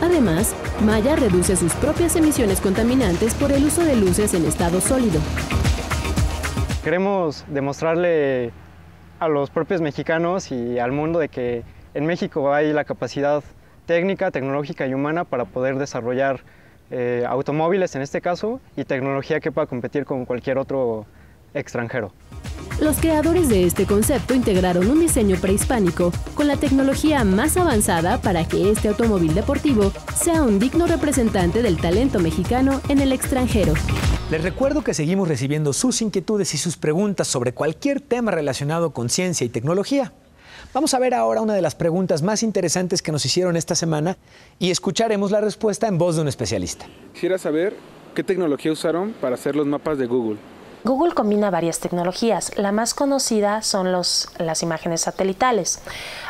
Además, 0.04 0.56
Maya 0.86 1.16
reduce 1.16 1.56
sus 1.56 1.74
propias 1.74 2.16
emisiones 2.16 2.62
contaminantes 2.62 3.34
por 3.34 3.52
el 3.52 3.64
uso 3.64 3.84
de 3.84 3.96
luces 3.96 4.36
en 4.36 4.46
estado 4.46 4.82
sólido. 4.82 5.20
Queremos 6.84 7.44
demostrarle 7.48 8.52
a 9.20 9.28
los 9.30 9.50
propios 9.50 9.82
mexicanos 9.82 10.52
y 10.52 10.78
al 10.78 10.92
mundo 10.92 11.18
de 11.18 11.30
que 11.30 11.64
en 11.96 12.06
México 12.06 12.54
hay 12.54 12.72
la 12.72 12.84
capacidad 12.84 13.44
técnica, 13.88 14.30
tecnológica 14.30 14.86
y 14.86 14.94
humana 14.94 15.24
para 15.24 15.46
poder 15.46 15.80
desarrollar 15.80 16.42
eh, 16.92 17.26
automóviles 17.28 17.96
en 17.96 18.04
este 18.04 18.22
caso 18.22 18.62
y 18.78 18.84
tecnología 18.84 19.40
que 19.40 19.52
pueda 19.52 19.66
competir 19.66 20.06
con 20.06 20.26
cualquier 20.26 20.60
otro 20.60 21.08
extranjero. 21.56 22.14
Los 22.82 22.98
creadores 22.98 23.50
de 23.50 23.66
este 23.66 23.86
concepto 23.86 24.34
integraron 24.34 24.90
un 24.90 25.02
diseño 25.02 25.36
prehispánico 25.36 26.14
con 26.34 26.48
la 26.48 26.56
tecnología 26.56 27.26
más 27.26 27.58
avanzada 27.58 28.22
para 28.22 28.48
que 28.48 28.72
este 28.72 28.88
automóvil 28.88 29.36
deportivo 29.36 29.92
sea 30.16 30.44
un 30.44 30.60
digno 30.60 30.88
representante 30.88 31.62
del 31.62 31.76
talento 31.76 32.20
mexicano 32.20 32.80
en 32.88 33.02
el 33.02 33.12
extranjero. 33.12 33.74
Les 34.32 34.42
recuerdo 34.42 34.82
que 34.82 34.94
seguimos 34.94 35.28
recibiendo 35.28 35.74
sus 35.74 36.02
inquietudes 36.02 36.54
y 36.54 36.58
sus 36.58 36.78
preguntas 36.78 37.28
sobre 37.28 37.54
cualquier 37.54 38.00
tema 38.00 38.32
relacionado 38.32 38.92
con 38.92 39.10
ciencia 39.10 39.44
y 39.44 39.50
tecnología. 39.50 40.14
Vamos 40.74 40.94
a 40.94 41.00
ver 41.00 41.14
ahora 41.14 41.42
una 41.42 41.56
de 41.56 41.62
las 41.62 41.76
preguntas 41.76 42.22
más 42.22 42.44
interesantes 42.44 43.02
que 43.02 43.12
nos 43.12 43.26
hicieron 43.26 43.58
esta 43.58 43.76
semana 43.76 44.18
y 44.58 44.72
escucharemos 44.72 45.32
la 45.32 45.42
respuesta 45.42 45.88
en 45.88 45.98
voz 45.98 46.16
de 46.16 46.22
un 46.22 46.30
especialista. 46.30 46.86
Quisiera 47.14 47.38
saber 47.38 47.76
qué 48.16 48.24
tecnología 48.24 48.72
usaron 48.72 49.14
para 49.20 49.36
hacer 49.36 49.58
los 49.58 49.68
mapas 49.68 49.98
de 49.98 50.06
Google. 50.06 50.38
Google 50.84 51.14
combina 51.14 51.50
varias 51.50 51.80
tecnologías. 51.80 52.58
La 52.58 52.72
más 52.72 52.94
conocida 52.94 53.62
son 53.62 53.92
los, 53.92 54.30
las 54.38 54.64
imágenes 54.64 55.02
satelitales. 55.02 55.82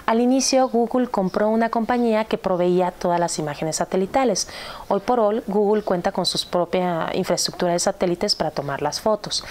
Al 0.08 0.22
inicio, 0.22 0.68
Google 0.70 1.08
compró 1.08 1.50
una 1.50 1.70
compañía 1.70 2.26
que 2.26 2.40
proveía 2.40 2.90
todas 2.90 3.20
las 3.20 3.38
imágenes 3.38 3.76
satelitales. 3.76 4.48
Hoy 4.88 5.02
por 5.02 5.20
hoy, 5.20 5.44
Google 5.46 5.84
cuenta 5.84 6.12
con 6.12 6.26
su 6.26 6.50
propia 6.50 7.12
infraestructura 7.14 7.74
de 7.74 7.80
satélites 7.80 8.36
para 8.36 8.50
tomar 8.50 8.82
las 8.82 9.02
fotos. 9.02 9.44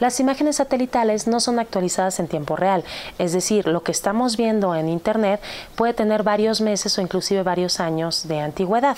Las 0.00 0.18
imágenes 0.20 0.56
satelitales 0.56 1.26
no 1.26 1.38
son 1.38 1.58
actualizadas 1.58 2.18
en 2.18 2.28
tiempo 2.28 2.56
real, 2.56 2.82
es 3.18 3.34
decir, 3.34 3.66
lo 3.66 3.82
que 3.82 3.92
estamos 3.92 4.38
viendo 4.38 4.74
en 4.74 4.88
Internet 4.88 5.42
puede 5.74 5.92
tener 5.92 6.22
varios 6.22 6.62
meses 6.62 6.96
o 6.96 7.02
inclusive 7.02 7.42
varios 7.42 7.78
años 7.78 8.26
de 8.26 8.40
antigüedad. 8.40 8.96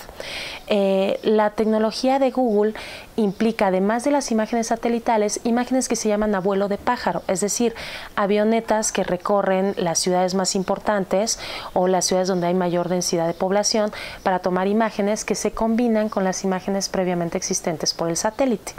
Eh, 0.68 1.18
la 1.24 1.50
tecnología 1.50 2.20
de 2.20 2.30
Google 2.30 2.74
implica, 3.18 3.66
además 3.66 4.04
de 4.04 4.12
las 4.12 4.30
imágenes 4.30 4.68
satelitales, 4.68 5.40
imágenes 5.42 5.88
que 5.88 5.96
se 5.96 6.08
llaman 6.08 6.34
abuelo 6.34 6.68
de 6.68 6.78
pájaro, 6.78 7.22
es 7.26 7.40
decir, 7.40 7.74
avionetas 8.14 8.92
que 8.92 9.02
recorren 9.02 9.74
las 9.76 9.98
ciudades 9.98 10.34
más 10.34 10.54
importantes 10.54 11.40
o 11.74 11.88
las 11.88 12.06
ciudades 12.06 12.28
donde 12.28 12.46
hay 12.46 12.54
mayor 12.54 12.88
densidad 12.88 13.26
de 13.26 13.34
población 13.34 13.90
para 14.22 14.38
tomar 14.38 14.68
imágenes 14.68 15.24
que 15.24 15.34
se 15.34 15.50
combinan 15.50 16.08
con 16.08 16.22
las 16.22 16.44
imágenes 16.44 16.88
previamente 16.88 17.36
existentes 17.36 17.92
por 17.92 18.08
el 18.08 18.16
satélite. 18.16 18.72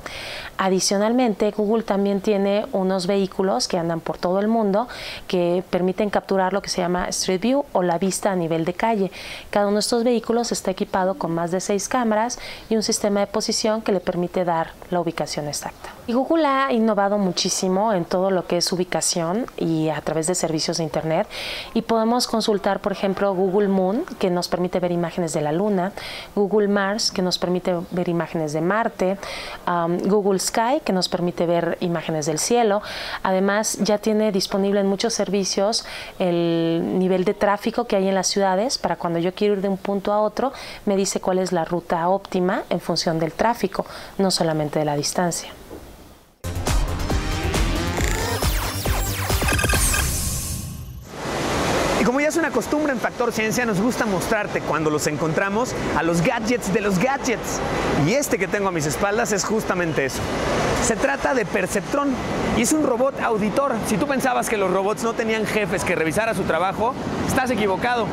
Adicionalmente, 0.58 1.52
Google 1.52 1.84
también 1.84 2.22
tiene 2.22 2.66
unos 2.72 3.08
vehículos 3.08 3.68
que 3.68 3.78
andan 3.78 4.00
por 4.00 4.18
todo 4.18 4.40
el 4.40 4.48
mundo 4.48 4.88
que 5.28 5.64
permiten 5.70 6.10
capturar 6.10 6.54
lo 6.54 6.62
que 6.62 6.70
se 6.70 6.82
llama 6.82 7.10
Street 7.10 7.42
View 7.42 7.66
o 7.74 7.84
la 7.84 7.98
vista 7.98 8.32
a 8.32 8.36
nivel 8.38 8.64
de 8.64 8.74
calle. 8.74 9.12
Cada 9.50 9.68
uno 9.68 9.76
de 9.76 9.82
estos 9.82 10.06
vehículos 10.06 10.54
está 10.54 10.72
equipado 10.72 11.16
con 11.16 11.32
más 11.32 11.52
de 11.52 11.60
seis 11.60 11.90
cámaras 11.90 12.40
y 12.70 12.78
un 12.78 12.84
sistema 12.84 13.20
de 13.20 13.28
posición 13.28 13.82
que 13.82 13.92
le 13.92 14.00
permite 14.00 14.29
dar 14.34 14.79
la 14.90 15.00
ubicación 15.00 15.48
exacta. 15.48 15.90
Y 16.08 16.14
Google 16.14 16.48
ha 16.48 16.74
innovado 16.74 17.18
muchísimo 17.18 17.94
en 17.94 18.06
todo 18.06 18.32
lo 18.32 18.48
que 18.48 18.58
es 18.58 18.72
ubicación 18.72 19.46
y 19.58 19.90
a 19.90 20.02
través 20.02 20.28
de 20.28 20.36
servicios 20.36 20.78
de 20.78 20.84
Internet. 20.84 21.28
Y 21.74 21.84
podemos 21.84 22.28
consultar, 22.28 22.80
por 22.80 22.92
ejemplo, 22.92 23.34
Google 23.34 23.68
Moon, 23.68 24.04
que 24.18 24.30
nos 24.30 24.48
permite 24.48 24.80
ver 24.80 24.92
imágenes 24.92 25.34
de 25.34 25.42
la 25.42 25.52
Luna, 25.52 25.92
Google 26.36 26.68
Mars, 26.68 27.12
que 27.12 27.22
nos 27.22 27.38
permite 27.38 27.76
ver 27.92 28.10
imágenes 28.10 28.54
de 28.54 28.62
Marte, 28.62 29.18
um, 29.68 29.98
Google 30.00 30.40
Sky, 30.40 30.82
que 30.84 30.94
nos 30.94 31.10
permite 31.10 31.46
ver 31.46 31.78
imágenes 31.82 32.26
del 32.26 32.40
cielo. 32.40 32.82
Además, 33.22 33.78
ya 33.82 34.00
tiene 34.00 34.32
disponible 34.32 34.80
en 34.80 34.88
muchos 34.88 35.14
servicios 35.14 35.86
el 36.18 36.98
nivel 36.98 37.24
de 37.24 37.34
tráfico 37.34 37.86
que 37.86 37.96
hay 37.96 38.08
en 38.08 38.16
las 38.16 38.28
ciudades 38.28 38.78
para 38.78 38.96
cuando 38.96 39.20
yo 39.20 39.34
quiero 39.34 39.54
ir 39.56 39.62
de 39.62 39.70
un 39.70 39.78
punto 39.78 40.12
a 40.12 40.22
otro, 40.22 40.54
me 40.86 40.96
dice 40.96 41.20
cuál 41.22 41.40
es 41.40 41.52
la 41.52 41.66
ruta 41.66 42.10
óptima 42.10 42.64
en 42.70 42.80
función 42.80 43.20
del 43.20 43.34
tráfico, 43.34 43.86
no 44.18 44.32
solamente 44.32 44.79
de 44.80 44.86
la 44.86 44.96
distancia. 44.96 45.54
como 52.10 52.22
ya 52.22 52.30
es 52.30 52.38
una 52.38 52.50
costumbre 52.50 52.92
en 52.92 53.00
Factor 53.00 53.32
Ciencia, 53.32 53.68
nos 53.68 53.80
gusta 53.80 54.08
mostrarte 54.08 54.62
cuando 54.62 54.90
los 54.90 55.06
encontramos 55.06 55.76
a 55.96 56.02
los 56.02 56.24
gadgets 56.24 56.74
de 56.74 56.82
los 56.82 56.98
gadgets. 56.98 57.60
Y 58.08 58.14
este 58.14 58.40
que 58.40 58.48
tengo 58.48 58.68
a 58.68 58.72
mis 58.72 58.88
espaldas 58.88 59.32
es 59.32 59.46
justamente 59.46 60.06
eso. 60.06 60.20
Se 60.84 60.96
trata 60.96 61.36
de 61.36 61.46
Perceptron 61.46 62.10
y 62.58 62.64
es 62.64 62.74
un 62.74 62.84
robot 62.84 63.20
auditor. 63.22 63.76
Si 63.86 63.96
tú 63.96 64.08
pensabas 64.08 64.50
que 64.50 64.58
los 64.58 64.72
robots 64.72 65.04
no 65.04 65.14
tenían 65.14 65.46
jefes 65.46 65.84
que 65.84 65.94
revisara 65.94 66.34
su 66.34 66.46
trabajo, 66.46 66.96
estás 67.28 67.52
equivocado. 67.52 68.08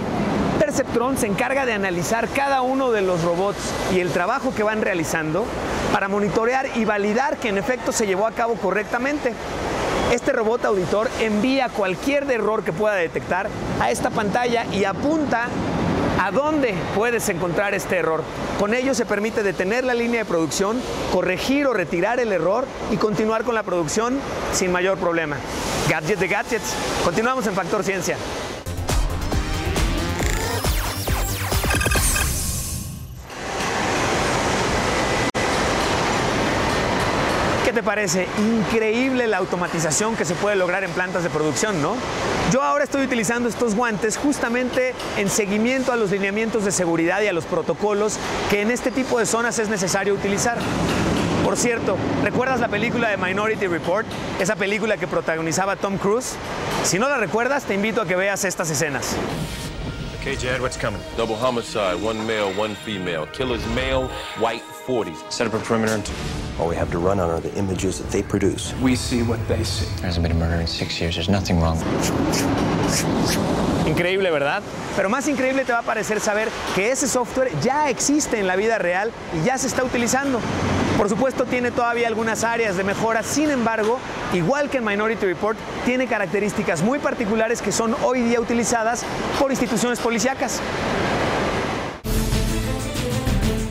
Perceptron 0.77 1.17
se 1.17 1.27
encarga 1.27 1.65
de 1.65 1.73
analizar 1.73 2.29
cada 2.29 2.61
uno 2.61 2.93
de 2.93 3.01
los 3.01 3.23
robots 3.23 3.73
y 3.95 4.01
el 4.01 4.11
trabajo 4.11 4.55
que 4.55 4.63
van 4.63 4.83
realizando 4.83 5.47
para 5.91 6.07
monitorear 6.07 6.69
y 6.77 6.85
validar 6.85 7.39
que 7.39 7.49
en 7.49 7.57
efecto 7.57 7.93
se 7.93 8.07
llevó 8.07 8.27
a 8.27 8.33
cabo 8.33 8.57
correctamente. 8.57 9.33
Este 10.13 10.33
robot 10.33 10.67
auditor 10.67 11.09
envía 11.19 11.71
cualquier 11.71 12.31
error 12.31 12.63
que 12.63 12.75
pueda 12.75 12.95
detectar 12.95 13.49
a 13.81 13.91
esta 13.91 14.11
pantalla 14.11 14.67
y 14.71 14.85
apunta 14.85 15.49
a 16.23 16.31
dónde 16.31 16.75
puedes 16.95 17.27
encontrar 17.31 17.73
este 17.73 17.97
error. 17.97 18.23
Con 18.59 18.75
ello 18.75 18.95
se 18.95 19.07
permite 19.07 19.43
detener 19.43 19.83
la 19.83 19.95
línea 19.95 20.21
de 20.21 20.25
producción, 20.27 20.79
corregir 21.11 21.67
o 21.69 21.73
retirar 21.73 22.21
el 22.21 22.33
error 22.33 22.67
y 22.93 22.99
continuar 22.99 23.45
con 23.45 23.55
la 23.55 23.63
producción 23.63 24.19
sin 24.53 24.73
mayor 24.73 24.99
problema. 24.99 25.39
Gadget 25.89 26.19
de 26.19 26.29
gadgets. 26.29 26.75
Continuamos 27.03 27.47
en 27.47 27.55
Factor 27.55 27.83
Ciencia. 27.83 28.19
Te 37.77 37.83
parece? 37.83 38.27
Increíble 38.39 39.27
la 39.27 39.37
automatización 39.37 40.17
que 40.17 40.25
se 40.25 40.35
puede 40.35 40.57
lograr 40.57 40.83
en 40.83 40.91
plantas 40.93 41.23
de 41.23 41.29
producción, 41.29 41.83
¿no? 41.83 41.95
Yo 42.51 42.63
ahora 42.63 42.85
estoy 42.85 43.03
utilizando 43.05 43.51
estos 43.51 43.75
guantes 43.75 44.17
justamente 44.17 44.95
en 45.19 45.29
seguimiento 45.29 45.93
a 45.93 45.97
los 45.97 46.11
lineamientos 46.11 46.65
de 46.65 46.73
seguridad 46.73 47.21
y 47.21 47.27
a 47.27 47.35
los 47.35 47.45
protocolos 47.45 48.17
que 48.49 48.63
en 48.63 48.71
este 48.71 48.91
tipo 48.91 49.19
de 49.19 49.27
zonas 49.27 49.59
es 49.59 49.69
necesario 49.69 50.15
utilizar. 50.15 50.57
Por 51.45 51.59
cierto, 51.59 51.99
¿recuerdas 52.25 52.61
la 52.61 52.69
película 52.69 53.11
de 53.11 53.19
Minority 53.19 53.67
Report? 53.67 54.07
Esa 54.41 54.57
película 54.57 54.97
que 54.97 55.07
protagonizaba 55.07 55.77
Tom 55.77 55.99
Cruise. 55.99 56.37
Si 56.83 56.99
no 56.99 57.11
la 57.11 57.19
recuerdas, 57.19 57.65
te 57.65 57.75
invito 57.75 58.01
a 58.01 58.07
que 58.07 58.17
veas 58.17 58.43
estas 58.47 58.71
escenas. 58.71 59.15
Okay, 60.23 60.35
Jed, 60.35 60.63
what's 60.63 60.79
coming? 60.79 61.01
Double 61.19 61.37
homicide, 61.37 62.03
one 62.03 62.27
male, 62.27 62.55
one 62.59 62.75
female. 62.75 63.27
Killer's 63.35 63.67
male, 63.75 64.09
white, 64.41 64.63
40. 64.87 65.13
Set 65.29 65.47
up 65.47 65.53
a 65.53 65.59
perimeter 65.59 65.93
and 65.93 66.05
All 66.59 66.69
we 66.69 66.77
have 66.77 66.91
to 66.93 66.99
run 66.99 67.21
on 67.21 67.29
are 67.29 67.41
the 67.41 67.55
images 67.55 67.99
that 67.99 68.11
they 68.11 68.23
produce. 68.23 68.73
We 68.81 68.97
see 68.97 69.23
what 69.23 69.39
they 69.47 69.63
see. 69.63 69.85
There 69.97 70.07
hasn't 70.07 70.23
been 70.23 70.33
a 70.33 70.39
murder 70.39 70.59
in 70.59 70.67
six 70.67 70.99
years. 70.99 71.17
There's 71.17 71.29
nothing 71.29 71.61
wrong. 71.61 71.77
Increíble, 73.87 74.31
¿verdad? 74.31 74.63
Pero 74.97 75.11
más 75.11 75.29
increíble 75.29 75.67
te 75.67 75.73
va 75.73 75.81
a 75.81 75.83
parecer 75.83 76.19
saber 76.19 76.49
que 76.75 76.91
ese 76.91 77.09
software 77.09 77.51
ya 77.61 77.91
existe 77.91 78.39
en 78.41 78.47
la 78.47 78.57
vida 78.57 78.79
real 78.79 79.13
y 79.39 79.45
ya 79.45 79.59
se 79.59 79.67
está 79.67 79.85
utilizando. 79.85 80.41
Por 80.97 81.11
supuesto, 81.11 81.45
tiene 81.45 81.71
todavía 81.71 82.09
algunas 82.09 82.43
áreas 82.43 82.79
de 82.79 82.85
mejora, 82.85 83.23
sin 83.23 83.51
embargo, 83.51 83.99
igual 84.33 84.71
que 84.71 84.79
en 84.79 84.85
Minority 84.85 85.27
Report, 85.27 85.59
tiene 85.85 86.07
características 86.07 86.83
muy 86.83 86.99
particulares 86.99 87.61
que 87.61 87.71
son 87.71 87.95
hoy 88.03 88.23
día 88.23 88.41
utilizadas 88.41 89.05
por 89.39 89.51
instituciones 89.51 89.99
policíacas. 89.99 90.63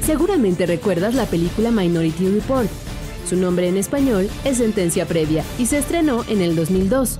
Seguramente 0.06 0.68
recuerdas 0.68 1.15
la 1.15 1.26
película 1.26 1.72
Minority 1.72 2.30
Report. 2.30 2.70
Su 3.28 3.38
nombre 3.38 3.68
en 3.68 3.76
español 3.76 4.30
es 4.44 4.58
Sentencia 4.58 5.08
Previa 5.08 5.44
y 5.58 5.65
se 5.65 5.80
estrenó 5.80 6.24
en 6.30 6.44
el 6.44 6.56
2002. 6.56 7.20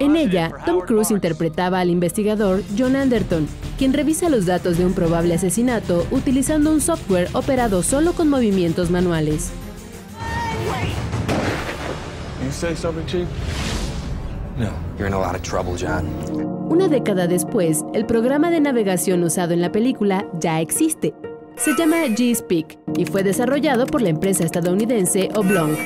En 0.00 0.14
ella, 0.14 0.52
Tom 0.66 0.80
Cruise 0.80 1.10
interpretaba 1.10 1.80
al 1.80 1.88
investigador 1.88 2.62
John 2.76 2.94
Anderton, 2.94 3.48
quien 3.78 3.94
revisa 3.94 4.28
los 4.28 4.44
datos 4.44 4.76
de 4.76 4.84
un 4.84 4.92
probable 4.92 5.32
asesinato 5.32 6.06
utilizando 6.10 6.70
un 6.72 6.82
software 6.82 7.28
operado 7.32 7.82
solo 7.82 8.12
con 8.12 8.28
movimientos 8.28 8.90
manuales. 8.90 9.50
Una 16.68 16.88
década 16.88 17.26
después, 17.26 17.82
el 17.94 18.04
programa 18.04 18.50
de 18.50 18.60
navegación 18.60 19.22
usado 19.22 19.54
en 19.54 19.62
la 19.62 19.72
película 19.72 20.26
ya 20.38 20.60
existe. 20.60 21.14
Se 21.56 21.74
llama 21.76 22.04
G-Speak 22.06 22.78
y 22.96 23.04
fue 23.04 23.22
desarrollado 23.22 23.86
por 23.86 24.02
la 24.02 24.08
empresa 24.08 24.44
estadounidense 24.44 25.28
Oblong. 25.36 25.76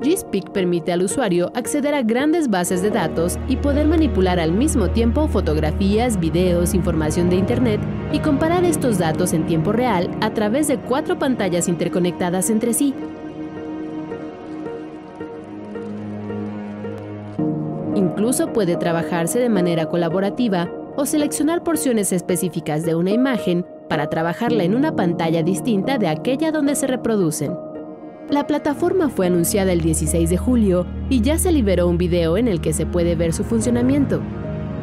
G-Speak 0.00 0.50
permite 0.50 0.90
al 0.90 1.02
usuario 1.02 1.52
acceder 1.54 1.94
a 1.94 2.02
grandes 2.02 2.48
bases 2.48 2.82
de 2.82 2.90
datos 2.90 3.38
y 3.46 3.56
poder 3.56 3.86
manipular 3.86 4.40
al 4.40 4.50
mismo 4.50 4.88
tiempo 4.88 5.28
fotografías, 5.28 6.18
videos, 6.18 6.74
información 6.74 7.28
de 7.28 7.36
Internet 7.36 7.80
y 8.12 8.18
comparar 8.20 8.64
estos 8.64 8.98
datos 8.98 9.32
en 9.32 9.46
tiempo 9.46 9.70
real 9.70 10.10
a 10.22 10.32
través 10.32 10.66
de 10.66 10.78
cuatro 10.78 11.18
pantallas 11.18 11.68
interconectadas 11.68 12.50
entre 12.50 12.72
sí. 12.72 12.94
Incluso 17.94 18.52
puede 18.52 18.76
trabajarse 18.76 19.38
de 19.38 19.50
manera 19.50 19.86
colaborativa 19.86 20.68
o 20.96 21.06
seleccionar 21.06 21.62
porciones 21.62 22.12
específicas 22.12 22.84
de 22.84 22.94
una 22.94 23.10
imagen 23.10 23.64
para 23.92 24.08
trabajarla 24.08 24.64
en 24.64 24.74
una 24.74 24.96
pantalla 24.96 25.42
distinta 25.42 25.98
de 25.98 26.08
aquella 26.08 26.50
donde 26.50 26.76
se 26.76 26.86
reproducen. 26.86 27.54
La 28.30 28.46
plataforma 28.46 29.10
fue 29.10 29.26
anunciada 29.26 29.70
el 29.70 29.82
16 29.82 30.30
de 30.30 30.38
julio 30.38 30.86
y 31.10 31.20
ya 31.20 31.36
se 31.36 31.52
liberó 31.52 31.86
un 31.88 31.98
video 31.98 32.38
en 32.38 32.48
el 32.48 32.62
que 32.62 32.72
se 32.72 32.86
puede 32.86 33.16
ver 33.16 33.34
su 33.34 33.44
funcionamiento. 33.44 34.22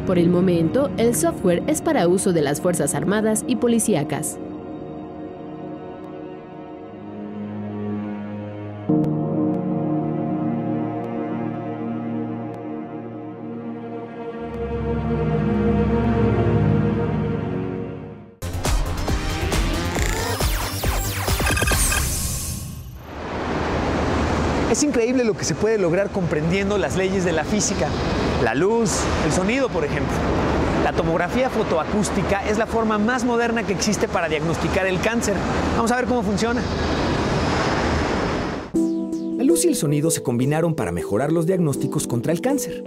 Por 0.05 0.19
el 0.19 0.29
momento, 0.29 0.91
el 0.97 1.15
software 1.15 1.63
es 1.65 1.81
para 1.81 2.07
uso 2.07 2.33
de 2.33 2.43
las 2.43 2.61
Fuerzas 2.61 2.93
Armadas 2.93 3.43
y 3.47 3.55
policíacas. 3.55 4.37
Lo 25.17 25.33
que 25.33 25.43
se 25.43 25.55
puede 25.55 25.77
lograr 25.77 26.09
comprendiendo 26.11 26.77
las 26.77 26.95
leyes 26.95 27.25
de 27.25 27.31
la 27.31 27.43
física, 27.43 27.87
la 28.43 28.55
luz, 28.55 29.01
el 29.25 29.31
sonido, 29.31 29.69
por 29.69 29.83
ejemplo. 29.83 30.13
La 30.83 30.93
tomografía 30.93 31.49
fotoacústica 31.49 32.47
es 32.47 32.57
la 32.57 32.65
forma 32.65 32.97
más 32.97 33.23
moderna 33.23 33.65
que 33.65 33.73
existe 33.73 34.07
para 34.07 34.29
diagnosticar 34.29 34.85
el 34.85 34.99
cáncer. 35.01 35.35
Vamos 35.75 35.91
a 35.91 35.97
ver 35.97 36.05
cómo 36.05 36.23
funciona. 36.23 36.61
La 39.37 39.43
luz 39.43 39.65
y 39.65 39.67
el 39.67 39.75
sonido 39.75 40.11
se 40.11 40.23
combinaron 40.23 40.75
para 40.75 40.91
mejorar 40.91 41.31
los 41.31 41.45
diagnósticos 41.45 42.07
contra 42.07 42.31
el 42.31 42.41
cáncer. 42.41 42.83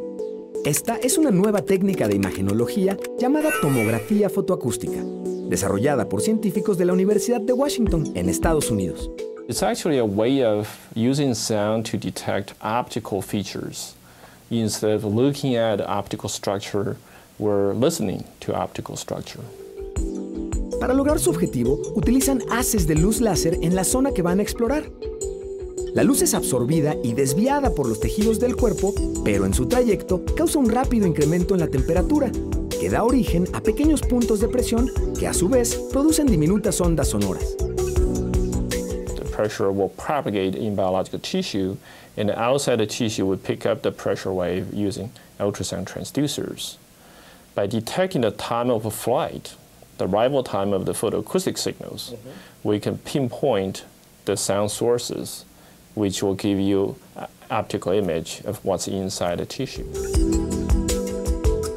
Esta 0.65 0.97
es 0.97 1.19
una 1.19 1.31
nueva 1.31 1.63
técnica 1.63 2.07
de 2.09 2.15
imagenología 2.15 2.97
llamada 3.19 3.51
tomografía 3.61 4.31
fotoacústica, 4.31 5.03
desarrollada 5.49 6.09
por 6.09 6.23
científicos 6.23 6.79
de 6.79 6.85
la 6.85 6.93
Universidad 6.93 7.41
de 7.41 7.53
Washington 7.53 8.13
en 8.15 8.29
Estados 8.29 8.71
Unidos. 8.71 9.11
It's 9.49 9.63
actually 9.63 9.99
a 9.99 10.05
way 10.05 10.45
of 10.45 10.69
using 10.95 11.35
sound 11.35 11.85
to 11.87 11.97
detect 11.99 12.55
optical 12.63 13.21
features. 13.21 13.97
Instead 14.51 14.93
of 14.93 15.05
looking 15.05 15.57
at 15.57 15.81
optical 15.81 16.29
structure, 16.29 16.97
we're 17.41 17.73
listening 17.73 18.25
to 18.41 18.55
optical 18.55 18.97
structure. 18.97 19.43
Para 20.79 20.95
lograr 20.95 21.19
su 21.19 21.31
objetivo, 21.31 21.81
utilizan 21.97 22.41
haces 22.51 22.87
de 22.87 22.95
luz 22.95 23.21
láser 23.21 23.59
en 23.63 23.75
la 23.75 23.83
zona 23.83 24.13
que 24.13 24.23
van 24.23 24.39
a 24.39 24.43
explorar. 24.43 24.85
La 25.93 26.05
luz 26.05 26.23
es 26.23 26.35
absorbida 26.35 26.95
y 27.03 27.15
desviada 27.15 27.75
por 27.75 27.89
los 27.89 27.99
tejidos 27.99 28.39
del 28.39 28.55
cuerpo, 28.55 28.95
pero 29.25 29.45
en 29.45 29.55
su 29.55 29.67
trayecto 29.67 30.25
causa 30.37 30.61
un 30.61 30.71
rápido 30.71 31.07
incremento 31.07 31.55
en 31.55 31.61
la 31.61 31.69
temperatura, 31.69 32.31
que 32.71 32.89
da 32.89 33.03
origen 33.03 33.49
a 33.55 33.61
pequeños 33.61 34.03
puntos 34.03 34.41
de 34.41 34.49
presión 34.49 34.89
que 35.19 35.27
a 35.27 35.35
su 35.35 35.49
vez 35.49 35.75
producen 35.93 36.27
diminutas 36.29 36.81
ondas 36.81 37.09
sonoras. 37.09 37.57
The 39.33 39.37
pressure 39.37 39.73
will 39.73 39.89
propagate 39.89 40.55
in 40.55 40.77
biological 40.77 41.19
tissue, 41.19 41.79
and 42.19 42.31
outside 42.31 42.77
the 42.77 42.87
tissue 42.87 43.25
will 43.25 43.39
pick 43.39 43.65
up 43.65 43.81
the 43.81 43.91
pressure 43.91 44.31
wave 44.31 44.75
using 44.75 45.11
ultrasound 45.41 45.87
transducers. 45.87 46.77
By 47.55 47.67
detecting 47.67 48.21
the 48.21 48.33
time 48.33 48.69
of 48.69 48.95
flight, 48.95 49.55
the 49.97 50.07
arrival 50.07 50.43
time 50.43 50.75
of 50.75 50.85
the 50.85 50.93
photoacoustic 50.93 51.57
signals, 51.57 52.11
mm-hmm. 52.13 52.29
we 52.63 52.79
can 52.79 52.99
pinpoint 52.99 53.87
the 54.27 54.37
sound 54.37 54.71
sources 54.71 55.47
which 55.95 56.23
will 56.23 56.35
give 56.35 56.61
you 56.61 56.97
an 57.17 57.27
optical 57.51 57.93
image 57.93 58.43
of 58.45 58.63
what's 58.67 58.87
inside 58.87 59.39
the 59.39 59.47
tissue. 59.47 59.91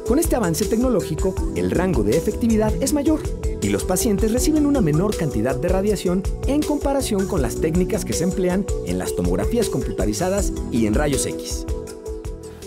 Con 0.06 0.18
este 0.18 0.34
avance 0.34 0.66
tecnológico, 0.66 1.34
el 1.56 1.70
rango 1.70 2.02
de 2.02 2.18
efectividad 2.18 2.74
es 2.82 2.92
mayor 2.92 3.22
y 3.66 3.68
los 3.68 3.82
pacientes 3.82 4.32
reciben 4.32 4.64
una 4.64 4.80
menor 4.80 5.16
cantidad 5.16 5.56
de 5.56 5.68
radiación 5.68 6.22
en 6.46 6.62
comparación 6.62 7.26
con 7.26 7.42
las 7.42 7.60
técnicas 7.60 8.04
que 8.04 8.12
se 8.12 8.22
emplean 8.22 8.64
en 8.86 8.96
las 8.96 9.16
tomografías 9.16 9.68
computarizadas 9.68 10.52
y 10.70 10.86
en 10.86 10.94
rayos 10.94 11.26
X. 11.26 11.66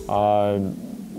Uh, 0.09 0.59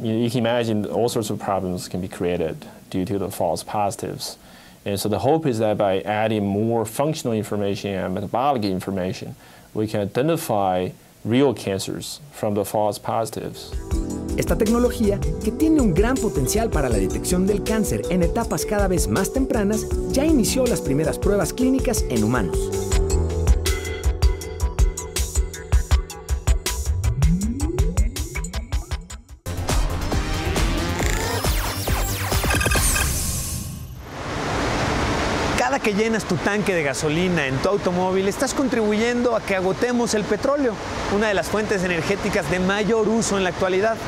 you 0.02 0.28
can 0.28 0.38
imagine 0.38 0.84
all 0.84 1.08
sorts 1.08 1.30
of 1.30 1.38
problems 1.38 1.88
can 1.88 2.02
be 2.02 2.08
created 2.08 2.56
due 2.90 3.06
to 3.06 3.18
the 3.18 3.30
false 3.30 3.64
positives. 3.64 4.36
And 4.84 5.00
so 5.00 5.08
the 5.08 5.18
hope 5.18 5.46
is 5.46 5.58
that 5.60 5.78
by 5.78 6.02
adding 6.02 6.46
more 6.46 6.84
functional 6.84 7.32
information 7.34 7.94
and 7.94 8.12
metabolic 8.12 8.64
information, 8.64 9.34
we 9.72 9.86
can 9.86 10.00
identify 10.00 10.90
real 11.24 11.54
cancers 11.54 12.20
from 12.32 12.52
the 12.52 12.66
false 12.66 12.98
positives. 12.98 13.72
Esta 14.40 14.56
tecnología, 14.56 15.20
que 15.44 15.52
tiene 15.52 15.82
un 15.82 15.92
gran 15.92 16.14
potencial 16.14 16.70
para 16.70 16.88
la 16.88 16.96
detección 16.96 17.46
del 17.46 17.62
cáncer 17.62 18.00
en 18.08 18.22
etapas 18.22 18.64
cada 18.64 18.88
vez 18.88 19.06
más 19.06 19.34
tempranas, 19.34 19.86
ya 20.12 20.24
inició 20.24 20.64
las 20.64 20.80
primeras 20.80 21.18
pruebas 21.18 21.52
clínicas 21.52 22.06
en 22.08 22.24
humanos. 22.24 22.58
Cada 35.58 35.80
que 35.80 35.92
llenas 35.92 36.24
tu 36.24 36.36
tanque 36.36 36.74
de 36.74 36.82
gasolina 36.82 37.46
en 37.46 37.58
tu 37.58 37.68
automóvil, 37.68 38.26
estás 38.26 38.54
contribuyendo 38.54 39.36
a 39.36 39.42
que 39.42 39.54
agotemos 39.54 40.14
el 40.14 40.24
petróleo, 40.24 40.72
una 41.14 41.28
de 41.28 41.34
las 41.34 41.48
fuentes 41.48 41.84
energéticas 41.84 42.50
de 42.50 42.58
mayor 42.58 43.06
uso 43.06 43.36
en 43.36 43.44
la 43.44 43.50
actualidad. 43.50 43.98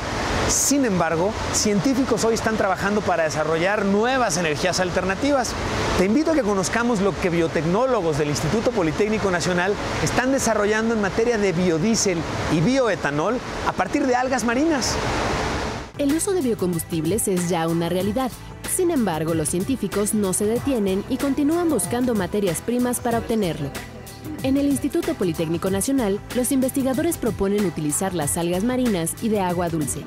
Sin 0.52 0.84
embargo, 0.84 1.32
científicos 1.54 2.24
hoy 2.24 2.34
están 2.34 2.58
trabajando 2.58 3.00
para 3.00 3.24
desarrollar 3.24 3.86
nuevas 3.86 4.36
energías 4.36 4.80
alternativas. 4.80 5.54
Te 5.96 6.04
invito 6.04 6.32
a 6.32 6.34
que 6.34 6.42
conozcamos 6.42 7.00
lo 7.00 7.18
que 7.18 7.30
biotecnólogos 7.30 8.18
del 8.18 8.28
Instituto 8.28 8.70
Politécnico 8.70 9.30
Nacional 9.30 9.72
están 10.04 10.30
desarrollando 10.30 10.92
en 10.92 11.00
materia 11.00 11.38
de 11.38 11.52
biodiesel 11.52 12.18
y 12.52 12.60
bioetanol 12.60 13.38
a 13.66 13.72
partir 13.72 14.06
de 14.06 14.14
algas 14.14 14.44
marinas. 14.44 14.94
El 15.96 16.14
uso 16.14 16.32
de 16.32 16.42
biocombustibles 16.42 17.28
es 17.28 17.48
ya 17.48 17.66
una 17.66 17.88
realidad. 17.88 18.30
Sin 18.76 18.90
embargo, 18.90 19.32
los 19.32 19.48
científicos 19.48 20.12
no 20.12 20.34
se 20.34 20.44
detienen 20.44 21.02
y 21.08 21.16
continúan 21.16 21.70
buscando 21.70 22.14
materias 22.14 22.60
primas 22.60 23.00
para 23.00 23.18
obtenerlo. 23.18 23.70
En 24.42 24.56
el 24.56 24.66
Instituto 24.66 25.14
Politécnico 25.14 25.70
Nacional, 25.70 26.20
los 26.34 26.52
investigadores 26.52 27.16
proponen 27.16 27.64
utilizar 27.64 28.12
las 28.12 28.36
algas 28.36 28.64
marinas 28.64 29.14
y 29.22 29.28
de 29.28 29.40
agua 29.40 29.68
dulce. 29.68 30.04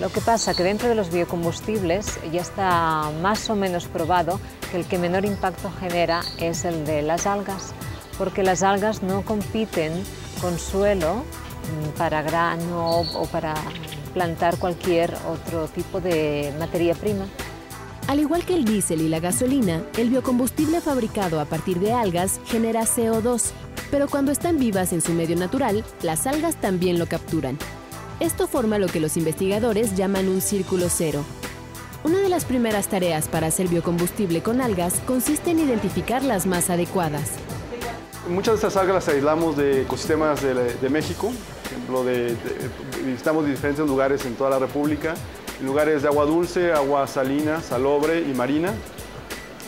Lo 0.00 0.08
que 0.08 0.22
pasa 0.22 0.54
que 0.54 0.62
dentro 0.62 0.88
de 0.88 0.94
los 0.94 1.12
biocombustibles 1.12 2.18
ya 2.32 2.40
está 2.40 3.10
más 3.20 3.50
o 3.50 3.54
menos 3.54 3.84
probado 3.86 4.40
que 4.70 4.78
el 4.78 4.86
que 4.86 4.96
menor 4.96 5.26
impacto 5.26 5.70
genera 5.78 6.22
es 6.38 6.64
el 6.64 6.86
de 6.86 7.02
las 7.02 7.26
algas, 7.26 7.74
porque 8.16 8.42
las 8.42 8.62
algas 8.62 9.02
no 9.02 9.22
compiten 9.22 9.92
con 10.40 10.58
suelo 10.58 11.16
mm, 11.16 11.98
para 11.98 12.22
grano 12.22 13.00
o 13.00 13.26
para 13.26 13.52
plantar 14.14 14.56
cualquier 14.56 15.14
otro 15.28 15.68
tipo 15.68 16.00
de 16.00 16.50
materia 16.58 16.94
prima. 16.94 17.26
Al 18.06 18.20
igual 18.20 18.44
que 18.46 18.54
el 18.54 18.64
diésel 18.64 19.02
y 19.02 19.08
la 19.08 19.20
gasolina, 19.20 19.82
el 19.98 20.08
biocombustible 20.08 20.80
fabricado 20.80 21.40
a 21.40 21.44
partir 21.44 21.78
de 21.78 21.92
algas 21.92 22.40
genera 22.46 22.82
CO2, 22.82 23.50
pero 23.90 24.08
cuando 24.08 24.32
están 24.32 24.58
vivas 24.58 24.94
en 24.94 25.02
su 25.02 25.12
medio 25.12 25.36
natural, 25.36 25.84
las 26.02 26.26
algas 26.26 26.56
también 26.56 26.98
lo 26.98 27.06
capturan. 27.06 27.58
Esto 28.20 28.46
forma 28.46 28.78
lo 28.78 28.86
que 28.86 29.00
los 29.00 29.16
investigadores 29.16 29.96
llaman 29.96 30.28
un 30.28 30.42
círculo 30.42 30.90
cero. 30.90 31.24
Una 32.04 32.18
de 32.18 32.28
las 32.28 32.44
primeras 32.44 32.86
tareas 32.86 33.28
para 33.28 33.46
hacer 33.46 33.68
biocombustible 33.68 34.42
con 34.42 34.60
algas 34.60 35.00
consiste 35.06 35.52
en 35.52 35.58
identificar 35.58 36.22
las 36.22 36.44
más 36.44 36.68
adecuadas. 36.68 37.30
Muchas 38.28 38.60
de 38.60 38.66
estas 38.68 38.76
algas 38.76 39.06
las 39.06 39.08
aislamos 39.08 39.56
de 39.56 39.82
ecosistemas 39.82 40.42
de, 40.42 40.52
de 40.52 40.88
México, 40.90 41.32
por 41.62 41.72
ejemplo, 41.72 42.04
de, 42.04 42.24
de, 42.34 43.06
visitamos 43.06 43.46
diferentes 43.46 43.86
lugares 43.86 44.26
en 44.26 44.34
toda 44.34 44.50
la 44.50 44.58
República, 44.58 45.14
lugares 45.62 46.02
de 46.02 46.08
agua 46.08 46.26
dulce, 46.26 46.74
agua 46.74 47.06
salina, 47.06 47.62
salobre 47.62 48.20
y 48.20 48.34
marina. 48.34 48.74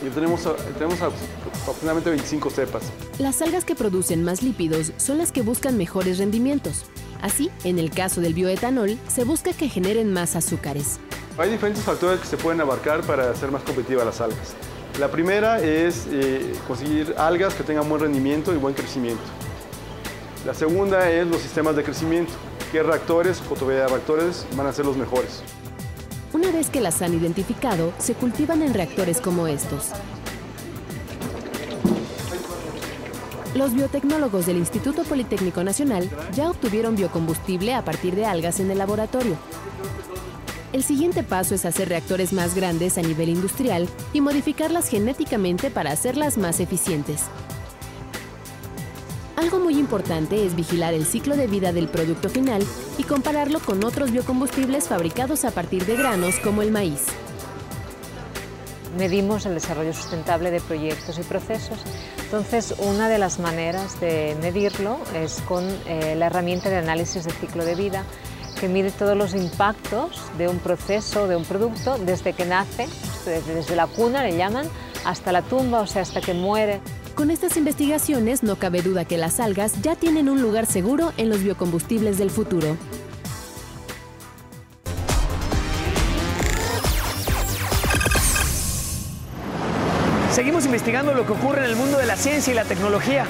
Y 0.06 0.10
tenemos, 0.10 0.46
tenemos 0.74 1.00
aproximadamente 1.00 2.10
25 2.10 2.50
cepas. 2.50 2.82
Las 3.18 3.40
algas 3.40 3.64
que 3.64 3.74
producen 3.74 4.22
más 4.22 4.42
lípidos 4.42 4.92
son 4.98 5.16
las 5.16 5.32
que 5.32 5.40
buscan 5.40 5.78
mejores 5.78 6.18
rendimientos. 6.18 6.84
Así, 7.22 7.50
en 7.62 7.78
el 7.78 7.90
caso 7.90 8.20
del 8.20 8.34
bioetanol, 8.34 8.98
se 9.06 9.24
busca 9.24 9.52
que 9.52 9.68
generen 9.68 10.12
más 10.12 10.34
azúcares. 10.34 10.98
Hay 11.38 11.50
diferentes 11.50 11.84
factores 11.84 12.20
que 12.20 12.26
se 12.26 12.36
pueden 12.36 12.60
abarcar 12.60 13.02
para 13.02 13.30
hacer 13.30 13.50
más 13.50 13.62
competitivas 13.62 14.04
las 14.04 14.20
algas. 14.20 14.54
La 14.98 15.08
primera 15.08 15.60
es 15.60 16.06
eh, 16.10 16.52
conseguir 16.66 17.14
algas 17.16 17.54
que 17.54 17.62
tengan 17.62 17.88
buen 17.88 18.02
rendimiento 18.02 18.52
y 18.52 18.58
buen 18.58 18.74
crecimiento. 18.74 19.22
La 20.44 20.52
segunda 20.52 21.10
es 21.10 21.26
los 21.26 21.40
sistemas 21.40 21.76
de 21.76 21.84
crecimiento. 21.84 22.32
¿Qué 22.72 22.82
reactores, 22.82 23.40
reactores 23.60 24.44
van 24.56 24.66
a 24.66 24.72
ser 24.72 24.84
los 24.84 24.96
mejores? 24.96 25.42
Una 26.32 26.50
vez 26.50 26.70
que 26.70 26.80
las 26.80 27.00
han 27.02 27.14
identificado, 27.14 27.92
se 27.98 28.14
cultivan 28.14 28.62
en 28.62 28.74
reactores 28.74 29.20
como 29.20 29.46
estos. 29.46 29.90
Los 33.54 33.74
biotecnólogos 33.74 34.46
del 34.46 34.56
Instituto 34.56 35.02
Politécnico 35.04 35.62
Nacional 35.62 36.08
ya 36.34 36.48
obtuvieron 36.48 36.96
biocombustible 36.96 37.74
a 37.74 37.84
partir 37.84 38.14
de 38.14 38.24
algas 38.24 38.60
en 38.60 38.70
el 38.70 38.78
laboratorio. 38.78 39.36
El 40.72 40.82
siguiente 40.82 41.22
paso 41.22 41.54
es 41.54 41.66
hacer 41.66 41.90
reactores 41.90 42.32
más 42.32 42.54
grandes 42.54 42.96
a 42.96 43.02
nivel 43.02 43.28
industrial 43.28 43.86
y 44.14 44.22
modificarlas 44.22 44.88
genéticamente 44.88 45.70
para 45.70 45.90
hacerlas 45.90 46.38
más 46.38 46.60
eficientes. 46.60 47.24
Algo 49.36 49.58
muy 49.58 49.78
importante 49.78 50.46
es 50.46 50.56
vigilar 50.56 50.94
el 50.94 51.04
ciclo 51.04 51.36
de 51.36 51.46
vida 51.46 51.74
del 51.74 51.88
producto 51.88 52.30
final 52.30 52.64
y 52.96 53.02
compararlo 53.02 53.58
con 53.60 53.84
otros 53.84 54.12
biocombustibles 54.12 54.88
fabricados 54.88 55.44
a 55.44 55.50
partir 55.50 55.84
de 55.84 55.96
granos 55.96 56.36
como 56.42 56.62
el 56.62 56.70
maíz. 56.70 57.04
Medimos 58.96 59.46
el 59.46 59.54
desarrollo 59.54 59.92
sustentable 59.94 60.50
de 60.50 60.60
proyectos 60.60 61.18
y 61.18 61.22
procesos. 61.22 61.78
Entonces, 62.24 62.74
una 62.78 63.08
de 63.08 63.18
las 63.18 63.38
maneras 63.38 64.00
de 64.00 64.36
medirlo 64.40 64.98
es 65.14 65.40
con 65.42 65.64
eh, 65.86 66.14
la 66.16 66.26
herramienta 66.26 66.68
de 66.68 66.76
análisis 66.76 67.24
de 67.24 67.30
ciclo 67.32 67.64
de 67.64 67.74
vida, 67.74 68.04
que 68.60 68.68
mide 68.68 68.90
todos 68.90 69.16
los 69.16 69.34
impactos 69.34 70.20
de 70.38 70.48
un 70.48 70.58
proceso, 70.58 71.26
de 71.26 71.36
un 71.36 71.44
producto, 71.44 71.98
desde 71.98 72.32
que 72.32 72.44
nace, 72.44 72.86
desde 73.24 73.74
la 73.74 73.86
cuna 73.86 74.22
le 74.22 74.36
llaman, 74.36 74.68
hasta 75.04 75.32
la 75.32 75.42
tumba, 75.42 75.80
o 75.80 75.86
sea, 75.86 76.02
hasta 76.02 76.20
que 76.20 76.34
muere. 76.34 76.80
Con 77.14 77.30
estas 77.30 77.56
investigaciones 77.56 78.42
no 78.42 78.56
cabe 78.56 78.82
duda 78.82 79.04
que 79.04 79.18
las 79.18 79.40
algas 79.40 79.80
ya 79.82 79.96
tienen 79.96 80.28
un 80.28 80.40
lugar 80.40 80.66
seguro 80.66 81.12
en 81.16 81.28
los 81.28 81.42
biocombustibles 81.42 82.18
del 82.18 82.30
futuro. 82.30 82.76
Seguimos 90.32 90.64
investigando 90.64 91.12
lo 91.12 91.26
que 91.26 91.32
ocurre 91.32 91.58
en 91.58 91.66
el 91.66 91.76
mundo 91.76 91.98
de 91.98 92.06
la 92.06 92.16
ciencia 92.16 92.50
y 92.50 92.56
la 92.56 92.64
tecnología. 92.64 93.26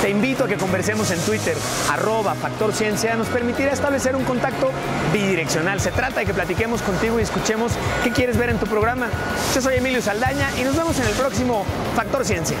Te 0.00 0.10
invito 0.10 0.44
a 0.44 0.46
que 0.48 0.56
conversemos 0.56 1.10
en 1.10 1.18
Twitter, 1.18 1.56
arroba 1.90 2.36
Factor 2.36 2.72
Ciencia, 2.72 3.16
nos 3.16 3.26
permitirá 3.26 3.72
establecer 3.72 4.14
un 4.14 4.22
contacto 4.22 4.70
bidireccional. 5.12 5.80
Se 5.80 5.90
trata 5.90 6.20
de 6.20 6.26
que 6.26 6.32
platiquemos 6.32 6.82
contigo 6.82 7.18
y 7.18 7.24
escuchemos 7.24 7.72
qué 8.04 8.12
quieres 8.12 8.36
ver 8.36 8.50
en 8.50 8.58
tu 8.58 8.66
programa. 8.66 9.08
Yo 9.56 9.60
soy 9.60 9.78
Emilio 9.78 10.00
Saldaña 10.00 10.48
y 10.60 10.62
nos 10.62 10.76
vemos 10.76 10.96
en 11.00 11.06
el 11.08 11.14
próximo 11.14 11.64
Factor 11.96 12.24
Ciencia. 12.24 12.56